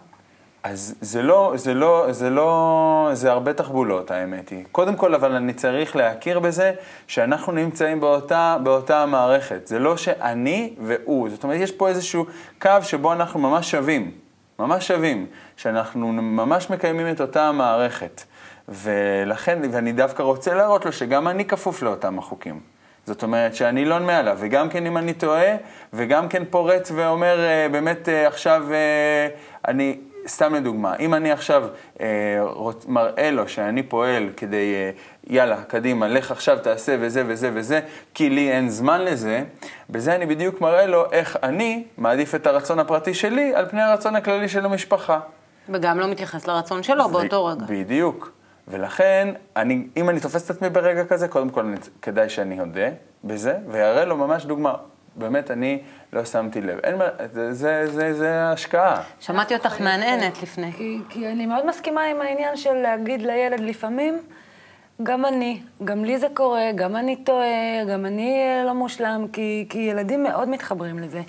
אז 0.65 0.95
זה 1.01 1.21
לא, 1.21 1.53
זה 1.55 1.73
לא, 1.73 2.07
זה 2.11 2.29
לא, 2.29 3.09
זה 3.13 3.31
הרבה 3.31 3.53
תחבולות, 3.53 4.11
האמת 4.11 4.49
היא. 4.49 4.63
קודם 4.71 4.95
כל, 4.95 5.15
אבל 5.15 5.35
אני 5.35 5.53
צריך 5.53 5.95
להכיר 5.95 6.39
בזה 6.39 6.71
שאנחנו 7.07 7.51
נמצאים 7.51 7.99
באותה, 7.99 8.57
באותה 8.63 9.05
מערכת. 9.05 9.67
זה 9.67 9.79
לא 9.79 9.97
שאני 9.97 10.73
והוא. 10.81 11.29
זאת 11.29 11.43
אומרת, 11.43 11.59
יש 11.61 11.71
פה 11.71 11.87
איזשהו 11.87 12.25
קו 12.61 12.69
שבו 12.81 13.13
אנחנו 13.13 13.39
ממש 13.39 13.71
שווים. 13.71 14.11
ממש 14.59 14.87
שווים. 14.87 15.25
שאנחנו 15.57 16.11
ממש 16.11 16.69
מקיימים 16.69 17.11
את 17.11 17.21
אותה 17.21 17.47
המערכת. 17.47 18.23
ולכן, 18.67 19.61
ואני 19.71 19.91
דווקא 19.91 20.23
רוצה 20.23 20.53
להראות 20.53 20.85
לו 20.85 20.91
שגם 20.91 21.27
אני 21.27 21.45
כפוף 21.45 21.81
לאותם 21.81 22.19
החוקים. 22.19 22.59
זאת 23.05 23.23
אומרת 23.23 23.55
שאני 23.55 23.85
לא 23.85 23.99
מעליו, 23.99 24.37
וגם 24.39 24.69
כן 24.69 24.85
אם 24.85 24.97
אני 24.97 25.13
טועה, 25.13 25.55
וגם 25.93 26.29
כן 26.29 26.43
פורץ 26.49 26.91
ואומר, 26.95 27.39
אה, 27.39 27.67
באמת 27.71 28.09
אה, 28.09 28.27
עכשיו 28.27 28.63
אה, 28.71 29.27
אני... 29.67 29.97
סתם 30.27 30.53
לדוגמה, 30.53 30.95
אם 30.95 31.13
אני 31.13 31.31
עכשיו 31.31 31.67
אה, 32.01 32.05
רוצ, 32.39 32.85
מראה 32.87 33.31
לו 33.31 33.47
שאני 33.47 33.83
פועל 33.83 34.29
כדי, 34.37 34.73
אה, 34.73 34.89
יאללה, 35.27 35.63
קדימה, 35.63 36.07
לך 36.07 36.31
עכשיו 36.31 36.57
תעשה 36.59 36.95
וזה 36.99 37.23
וזה 37.27 37.51
וזה, 37.53 37.79
כי 38.13 38.29
לי 38.29 38.51
אין 38.51 38.69
זמן 38.69 39.01
לזה, 39.01 39.43
בזה 39.89 40.15
אני 40.15 40.25
בדיוק 40.25 40.61
מראה 40.61 40.85
לו 40.85 41.11
איך 41.11 41.37
אני 41.43 41.83
מעדיף 41.97 42.35
את 42.35 42.47
הרצון 42.47 42.79
הפרטי 42.79 43.13
שלי 43.13 43.55
על 43.55 43.69
פני 43.69 43.81
הרצון 43.81 44.15
הכללי 44.15 44.49
של 44.49 44.65
המשפחה. 44.65 45.19
וגם 45.69 45.99
לא 45.99 46.07
מתייחס 46.07 46.47
לרצון 46.47 46.83
שלו 46.83 47.09
באותו 47.09 47.45
רגע. 47.45 47.65
בדיוק. 47.69 48.31
ולכן, 48.67 49.33
אני, 49.55 49.87
אם 49.97 50.09
אני 50.09 50.19
תופס 50.19 50.45
את 50.45 50.49
עצמי 50.49 50.69
ברגע 50.69 51.05
כזה, 51.05 51.27
קודם 51.27 51.49
כל 51.49 51.73
כדאי 52.01 52.29
שאני 52.29 52.59
אודה 52.59 52.89
בזה, 53.23 53.57
ויראה 53.67 54.05
לו 54.05 54.17
ממש 54.17 54.45
דוגמה. 54.45 54.73
באמת, 55.15 55.51
אני 55.51 55.81
לא 56.13 56.25
שמתי 56.25 56.61
לב. 56.61 56.79
אין 56.83 56.97
מה, 56.97 57.05
זה, 57.33 57.53
זה, 57.53 57.87
זה, 57.87 58.13
זה 58.13 58.43
השקעה. 58.43 59.01
שמעתי 59.19 59.53
אותך 59.53 59.81
מהנהנת 59.81 60.43
לפני. 60.43 60.71
כי, 60.71 60.97
כי 61.09 61.27
אני 61.27 61.45
מאוד 61.45 61.65
מסכימה 61.65 62.03
עם 62.03 62.21
העניין 62.21 62.57
של 62.57 62.73
להגיד 62.73 63.21
לילד 63.21 63.59
לפעמים, 63.59 64.19
גם 65.03 65.25
אני, 65.25 65.61
גם 65.83 66.05
לי 66.05 66.17
זה 66.17 66.27
קורה, 66.33 66.71
גם 66.75 66.95
אני 66.95 67.15
טועה, 67.15 67.85
גם 67.89 68.05
אני 68.05 68.39
לא 68.65 68.73
מושלם, 68.73 69.25
כי, 69.33 69.65
כי 69.69 69.79
ילדים 69.79 70.23
מאוד 70.23 70.49
מתחברים 70.49 70.99
לזה. 70.99 71.21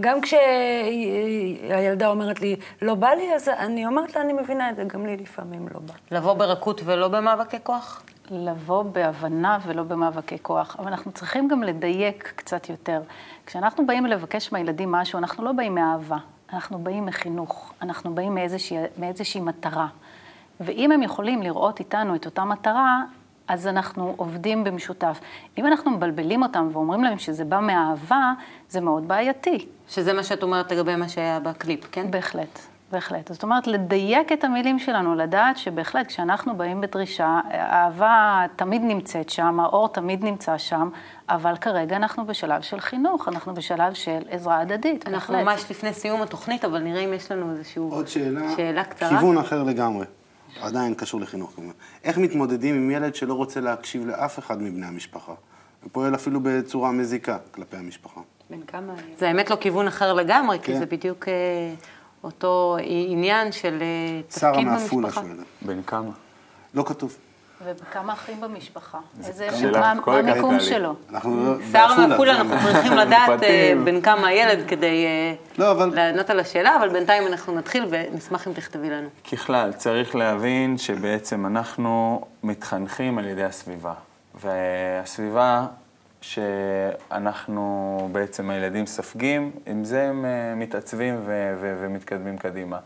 גם 0.00 0.18
כשהילדה 0.20 2.08
אומרת 2.08 2.40
לי, 2.40 2.56
לא 2.82 2.94
בא 2.94 3.08
לי, 3.08 3.34
אז 3.34 3.48
אני 3.48 3.86
אומרת 3.86 4.16
לה, 4.16 4.22
אני 4.22 4.32
מבינה 4.32 4.70
את 4.70 4.76
זה, 4.76 4.84
גם 4.84 5.06
לי 5.06 5.16
לפעמים 5.16 5.68
לא 5.74 5.80
בא. 5.80 5.94
לבוא 6.10 6.32
ברכות 6.34 6.80
ולא 6.84 7.08
במאבקי 7.08 7.56
כוח? 7.62 8.02
לבוא 8.30 8.82
בהבנה 8.82 9.58
ולא 9.66 9.82
במאבקי 9.82 10.36
כוח, 10.42 10.76
אבל 10.78 10.88
אנחנו 10.88 11.12
צריכים 11.12 11.48
גם 11.48 11.62
לדייק 11.62 12.32
קצת 12.36 12.68
יותר. 12.68 13.00
כשאנחנו 13.46 13.86
באים 13.86 14.06
לבקש 14.06 14.52
מהילדים 14.52 14.92
משהו, 14.92 15.18
אנחנו 15.18 15.44
לא 15.44 15.52
באים 15.52 15.74
מאהבה, 15.74 16.16
אנחנו 16.52 16.78
באים 16.78 17.06
מחינוך, 17.06 17.72
אנחנו 17.82 18.14
באים 18.14 18.34
מאיזושהי, 18.34 18.78
מאיזושהי 18.98 19.40
מטרה. 19.40 19.86
ואם 20.60 20.92
הם 20.92 21.02
יכולים 21.02 21.42
לראות 21.42 21.80
איתנו 21.80 22.14
את 22.14 22.26
אותה 22.26 22.44
מטרה, 22.44 23.02
אז 23.48 23.66
אנחנו 23.66 24.14
עובדים 24.16 24.64
במשותף. 24.64 25.20
אם 25.58 25.66
אנחנו 25.66 25.90
מבלבלים 25.90 26.42
אותם 26.42 26.68
ואומרים 26.72 27.04
להם 27.04 27.18
שזה 27.18 27.44
בא 27.44 27.60
מאהבה, 27.60 28.32
זה 28.68 28.80
מאוד 28.80 29.08
בעייתי. 29.08 29.66
שזה 29.88 30.12
מה 30.12 30.22
שאת 30.22 30.42
אומרת 30.42 30.72
לגבי 30.72 30.96
מה 30.96 31.08
שהיה 31.08 31.40
בקליפ, 31.40 31.86
כן? 31.92 32.10
בהחלט. 32.10 32.71
בהחלט. 32.92 33.32
זאת 33.32 33.42
אומרת, 33.42 33.66
לדייק 33.66 34.32
את 34.32 34.44
המילים 34.44 34.78
שלנו, 34.78 35.14
לדעת 35.14 35.56
שבהחלט 35.56 36.06
כשאנחנו 36.06 36.56
באים 36.56 36.80
בדרישה, 36.80 37.40
האהבה 37.44 38.46
תמיד 38.56 38.82
נמצאת 38.82 39.30
שם, 39.30 39.60
האור 39.60 39.88
תמיד 39.88 40.24
נמצא 40.24 40.58
שם, 40.58 40.88
אבל 41.28 41.56
כרגע 41.56 41.96
אנחנו 41.96 42.26
בשלב 42.26 42.62
של 42.62 42.80
חינוך, 42.80 43.28
אנחנו 43.28 43.54
בשלב 43.54 43.94
של 43.94 44.22
עזרה 44.30 44.60
הדדית. 44.60 45.08
אנחנו 45.08 45.34
בהחלט. 45.34 45.48
ממש 45.48 45.70
לפני 45.70 45.92
סיום 45.92 46.22
התוכנית, 46.22 46.64
אבל 46.64 46.78
נראה 46.78 47.00
אם 47.00 47.12
יש 47.12 47.32
לנו 47.32 47.52
איזושהי 47.52 47.80
עוד 47.80 48.08
שאלה, 48.08 48.56
שאלה 48.56 48.84
קצרה. 48.84 49.08
כיוון 49.08 49.38
אחר 49.38 49.62
לגמרי, 49.62 50.06
עדיין 50.60 50.94
קשור 50.94 51.20
לחינוך 51.20 51.52
כמובן. 51.56 51.72
איך 52.04 52.18
מתמודדים 52.18 52.74
עם 52.74 52.90
ילד 52.90 53.14
שלא 53.14 53.34
רוצה 53.34 53.60
להקשיב 53.60 54.06
לאף 54.06 54.38
אחד 54.38 54.62
מבני 54.62 54.86
המשפחה? 54.86 55.32
ופועל 55.86 56.14
אפילו 56.14 56.40
בצורה 56.42 56.92
מזיקה 56.92 57.38
כלפי 57.50 57.76
המשפחה. 57.76 58.20
בן 58.50 58.62
כמה... 58.62 58.92
זה 59.18 59.28
האמת 59.28 59.50
לא 59.50 59.56
כיוון 59.56 59.86
אחר 59.86 60.12
לגמרי, 60.12 60.58
כי 60.58 60.72
כן. 60.72 60.78
זה 60.78 60.86
בדיוק 60.86 61.28
אה, 61.28 61.34
אותו 62.24 62.76
עניין 62.82 63.52
של 63.52 63.78
אה, 63.82 64.20
שרה 64.38 64.52
תפקיד 64.52 64.66
מעפולה 64.66 65.08
במשפחה. 65.08 65.26
שואלת. 65.26 65.46
בן 65.62 65.82
כמה? 65.82 66.10
לא 66.74 66.82
כתוב. 66.86 67.16
וכמה 67.64 68.12
אחים 68.12 68.40
במשפחה? 68.40 68.98
איזה, 69.26 69.48
מה 69.72 69.90
המיקום. 69.90 70.60
שלו? 70.60 70.94
שר 71.72 72.06
מעפולה, 72.08 72.34
כן. 72.34 72.40
אנחנו 72.40 72.68
צריכים 72.72 72.92
לדעת 72.92 73.42
אה. 73.42 73.72
בן 73.84 74.00
כמה 74.00 74.26
הילד 74.26 74.68
כדי 74.68 75.04
אה, 75.06 75.34
לא. 75.58 75.86
לענות 75.94 76.30
על 76.30 76.40
השאלה, 76.40 76.76
אבל 76.76 76.88
בינתיים 76.88 77.26
אנחנו 77.26 77.54
נתחיל 77.54 77.84
ונשמח 77.90 78.48
אם 78.48 78.52
תכתבי 78.52 78.90
לנו. 78.90 79.08
ככלל, 79.32 79.72
צריך 79.72 80.14
להבין 80.14 80.78
שבעצם 80.78 81.46
אנחנו 81.46 82.24
מתחנכים 82.42 83.18
על 83.18 83.26
ידי 83.26 83.44
הסביבה. 83.44 83.94
והסביבה 84.34 85.66
שאנחנו, 86.22 88.08
בעצם 88.12 88.50
הילדים 88.50 88.86
ספגים, 88.86 89.50
עם 89.66 89.84
זה 89.84 90.02
הם 90.02 90.24
אה, 90.24 90.54
מתעצבים 90.56 91.14
ו- 91.24 91.54
ו- 91.60 91.76
ומתקדמים 91.80 92.38
קדימה. 92.38 92.78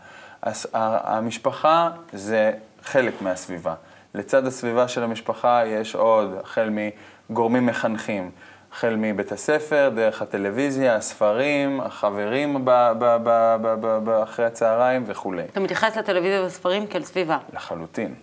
אז 0.42 0.66
המשפחה 0.72 1.90
זה 2.12 2.52
חלק 2.82 3.22
מהסביבה. 3.22 3.74
לצד 4.14 4.46
הסביבה 4.46 4.88
של 4.88 5.02
המשפחה 5.02 5.62
יש 5.66 5.94
עוד, 5.94 6.34
החל 6.44 6.70
מגורמים 7.30 7.66
מחנכים. 7.66 8.30
החל 8.72 8.94
מבית 8.98 9.32
הספר, 9.32 9.90
דרך 9.94 10.22
הטלוויזיה, 10.22 10.94
הספרים, 10.96 11.80
החברים 11.80 12.64
ב- 12.64 12.92
ב- 12.98 14.04
ב- 14.04 14.08
אחרי 14.22 14.44
הצהריים 14.46 15.04
וכולי. 15.06 15.42
אתה 15.52 15.60
מתייחס 15.60 15.96
לטלוויזיה 15.96 16.42
והספרים 16.42 16.86
כאל 16.86 17.02
סביבה. 17.02 17.38
לחלוטין. 17.52 18.14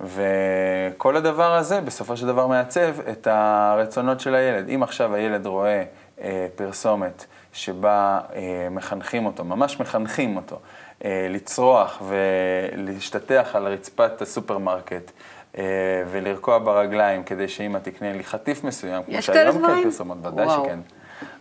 וכל 0.00 1.16
הדבר 1.16 1.54
הזה 1.54 1.80
בסופו 1.80 2.16
של 2.16 2.26
דבר 2.26 2.46
מעצב 2.46 3.00
את 3.10 3.26
הרצונות 3.26 4.20
של 4.20 4.34
הילד. 4.34 4.68
אם 4.68 4.82
עכשיו 4.82 5.14
הילד 5.14 5.46
רואה 5.46 5.84
אה, 6.20 6.46
פרסומת 6.54 7.24
שבה 7.52 8.20
אה, 8.34 8.68
מחנכים 8.70 9.26
אותו, 9.26 9.44
ממש 9.44 9.80
מחנכים 9.80 10.36
אותו, 10.36 10.58
אה, 11.04 11.26
לצרוח 11.30 12.02
ולהשתטח 12.08 13.50
על 13.54 13.66
רצפת 13.66 14.22
הסופרמרקט 14.22 15.10
אה, 15.58 15.64
ולרקוע 16.10 16.58
ברגליים 16.58 17.22
כדי 17.22 17.48
שאמא 17.48 17.78
תקנה 17.78 18.12
לי 18.12 18.24
חטיף 18.24 18.64
מסוים, 18.64 19.02
כמו 19.02 19.22
שהיום 19.22 19.66
כן? 19.66 19.82
פרסומות, 19.82 20.18
ודאי. 20.22 20.48
שכן. 20.48 20.78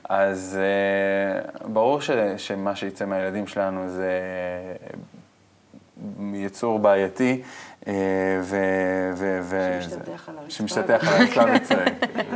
אז 0.10 0.60
אה, 0.62 1.68
ברור 1.68 2.02
ש, 2.02 2.12
שמה 2.38 2.76
שיצא 2.76 3.06
מהילדים 3.06 3.48
שלנו 3.48 3.90
זה 3.90 4.12
יצור 6.34 6.80
בעייתי, 6.80 7.42
אה. 7.42 7.42
ו, 7.42 7.44
ו 7.44 7.69
שמשתטח 9.80 10.30
על 10.30 10.38
הרצפה. 10.38 10.50
שמשתטח 10.50 11.08
על 11.08 11.22
הרצפה 11.22 11.44
וצועק. 11.56 11.94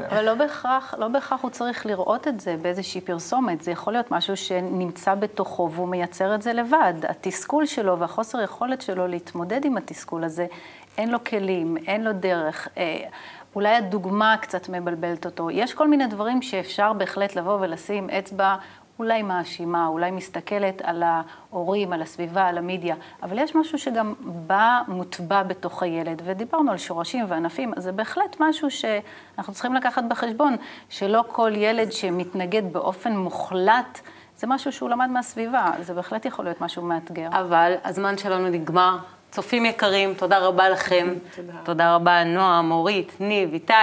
אבל 0.10 0.26
לא 0.26 0.34
בהכרח, 0.34 0.94
לא 0.98 1.08
בהכרח 1.08 1.42
הוא 1.42 1.52
צריך 1.52 1.86
לראות 1.86 2.28
את 2.28 2.40
זה 2.40 2.56
באיזושהי 2.62 3.02
פרסומת. 3.02 3.62
זה 3.62 3.72
יכול 3.72 3.94
להיות 3.94 4.12
משהו 4.12 4.38
שנמצא 4.38 5.16
בתוכו 5.16 5.70
והוא 5.72 5.88
מייצר 5.88 6.36
את 6.36 6.42
זה 6.42 6.54
לבד. 6.54 6.94
התסכול 7.10 7.66
שלו 7.66 8.00
והחוסר 8.00 8.42
יכולת 8.42 8.82
שלו 8.82 9.08
להתמודד 9.08 9.66
עם 9.66 9.78
התסכול 9.78 10.24
הזה, 10.24 10.46
אין 10.98 11.12
לו 11.12 11.24
כלים, 11.24 11.78
אין 11.88 12.04
לו 12.04 12.14
דרך. 12.14 12.68
אה, 12.78 12.98
אולי 13.56 13.76
הדוגמה 13.76 14.36
קצת 14.42 14.70
מבלבלת 14.70 15.26
אותו. 15.26 15.52
יש 15.52 15.74
כל 15.74 15.88
מיני 15.88 16.08
דברים 16.08 16.42
שאפשר 16.42 16.94
בהחלט 16.94 17.36
לבוא 17.36 17.58
ולשים 17.62 18.10
אצבע 18.10 18.56
אולי 19.00 19.22
מאשימה, 19.22 19.88
אולי 19.88 20.12
מסתכלת 20.12 20.82
על 20.82 21.04
ההורים, 21.04 21.94
על 21.94 22.02
הסביבה, 22.02 22.48
על 22.48 22.58
המדיה, 22.58 22.96
אבל 23.24 23.40
יש 23.40 23.56
משהו 23.56 23.78
שגם 23.78 24.14
בא, 24.20 24.82
מוטבע 24.88 25.44
בתוך 25.44 25.84
הילד, 25.84 26.22
ודיברנו 26.26 26.72
על 26.72 26.78
שורשים 26.78 27.26
וענפים, 27.28 27.74
אז 27.78 27.84
זה 27.84 27.92
בהחלט 27.92 28.36
משהו 28.40 28.72
שאנחנו 28.72 29.54
צריכים 29.54 29.74
לקחת 29.74 30.04
בחשבון, 30.10 30.56
שלא 30.90 31.24
כל 31.28 31.52
ילד 31.56 31.92
שמתנגד 31.92 32.74
באופן 32.74 33.18
מוחלט, 33.18 34.00
זה 34.38 34.48
משהו 34.48 34.72
שהוא 34.72 34.90
למד 34.90 35.10
מהסביבה, 35.10 35.72
זה 35.82 35.94
בהחלט 35.94 36.26
יכול 36.26 36.46
להיות 36.46 36.62
משהו 36.62 36.82
מאתגר. 36.82 37.28
אבל 37.32 37.74
הזמן 37.84 38.18
שלנו 38.18 38.50
נגמר. 38.50 38.98
צופים 39.32 39.66
יקרים, 39.66 40.14
תודה 40.14 40.40
רבה 40.40 40.70
לכם. 40.70 41.08
תודה. 41.36 41.54
תודה 41.64 41.96
רבה, 41.96 42.24
נועם, 42.24 42.72
אורית, 42.72 43.14
ניב, 43.20 43.54
איתי. 43.54 43.74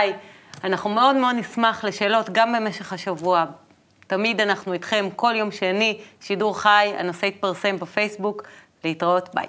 אנחנו 0.64 0.90
מאוד 0.90 1.16
מאוד 1.16 1.36
נשמח 1.36 1.84
לשאלות 1.84 2.30
גם 2.30 2.52
במשך 2.52 2.92
השבוע. 2.92 3.44
תמיד 4.10 4.40
אנחנו 4.40 4.72
איתכם, 4.72 5.08
כל 5.16 5.32
יום 5.36 5.50
שני, 5.50 6.00
שידור 6.20 6.58
חי, 6.58 6.92
הנושא 6.98 7.26
יתפרסם 7.26 7.76
בפייסבוק. 7.76 8.42
להתראות, 8.84 9.28
ביי. 9.34 9.46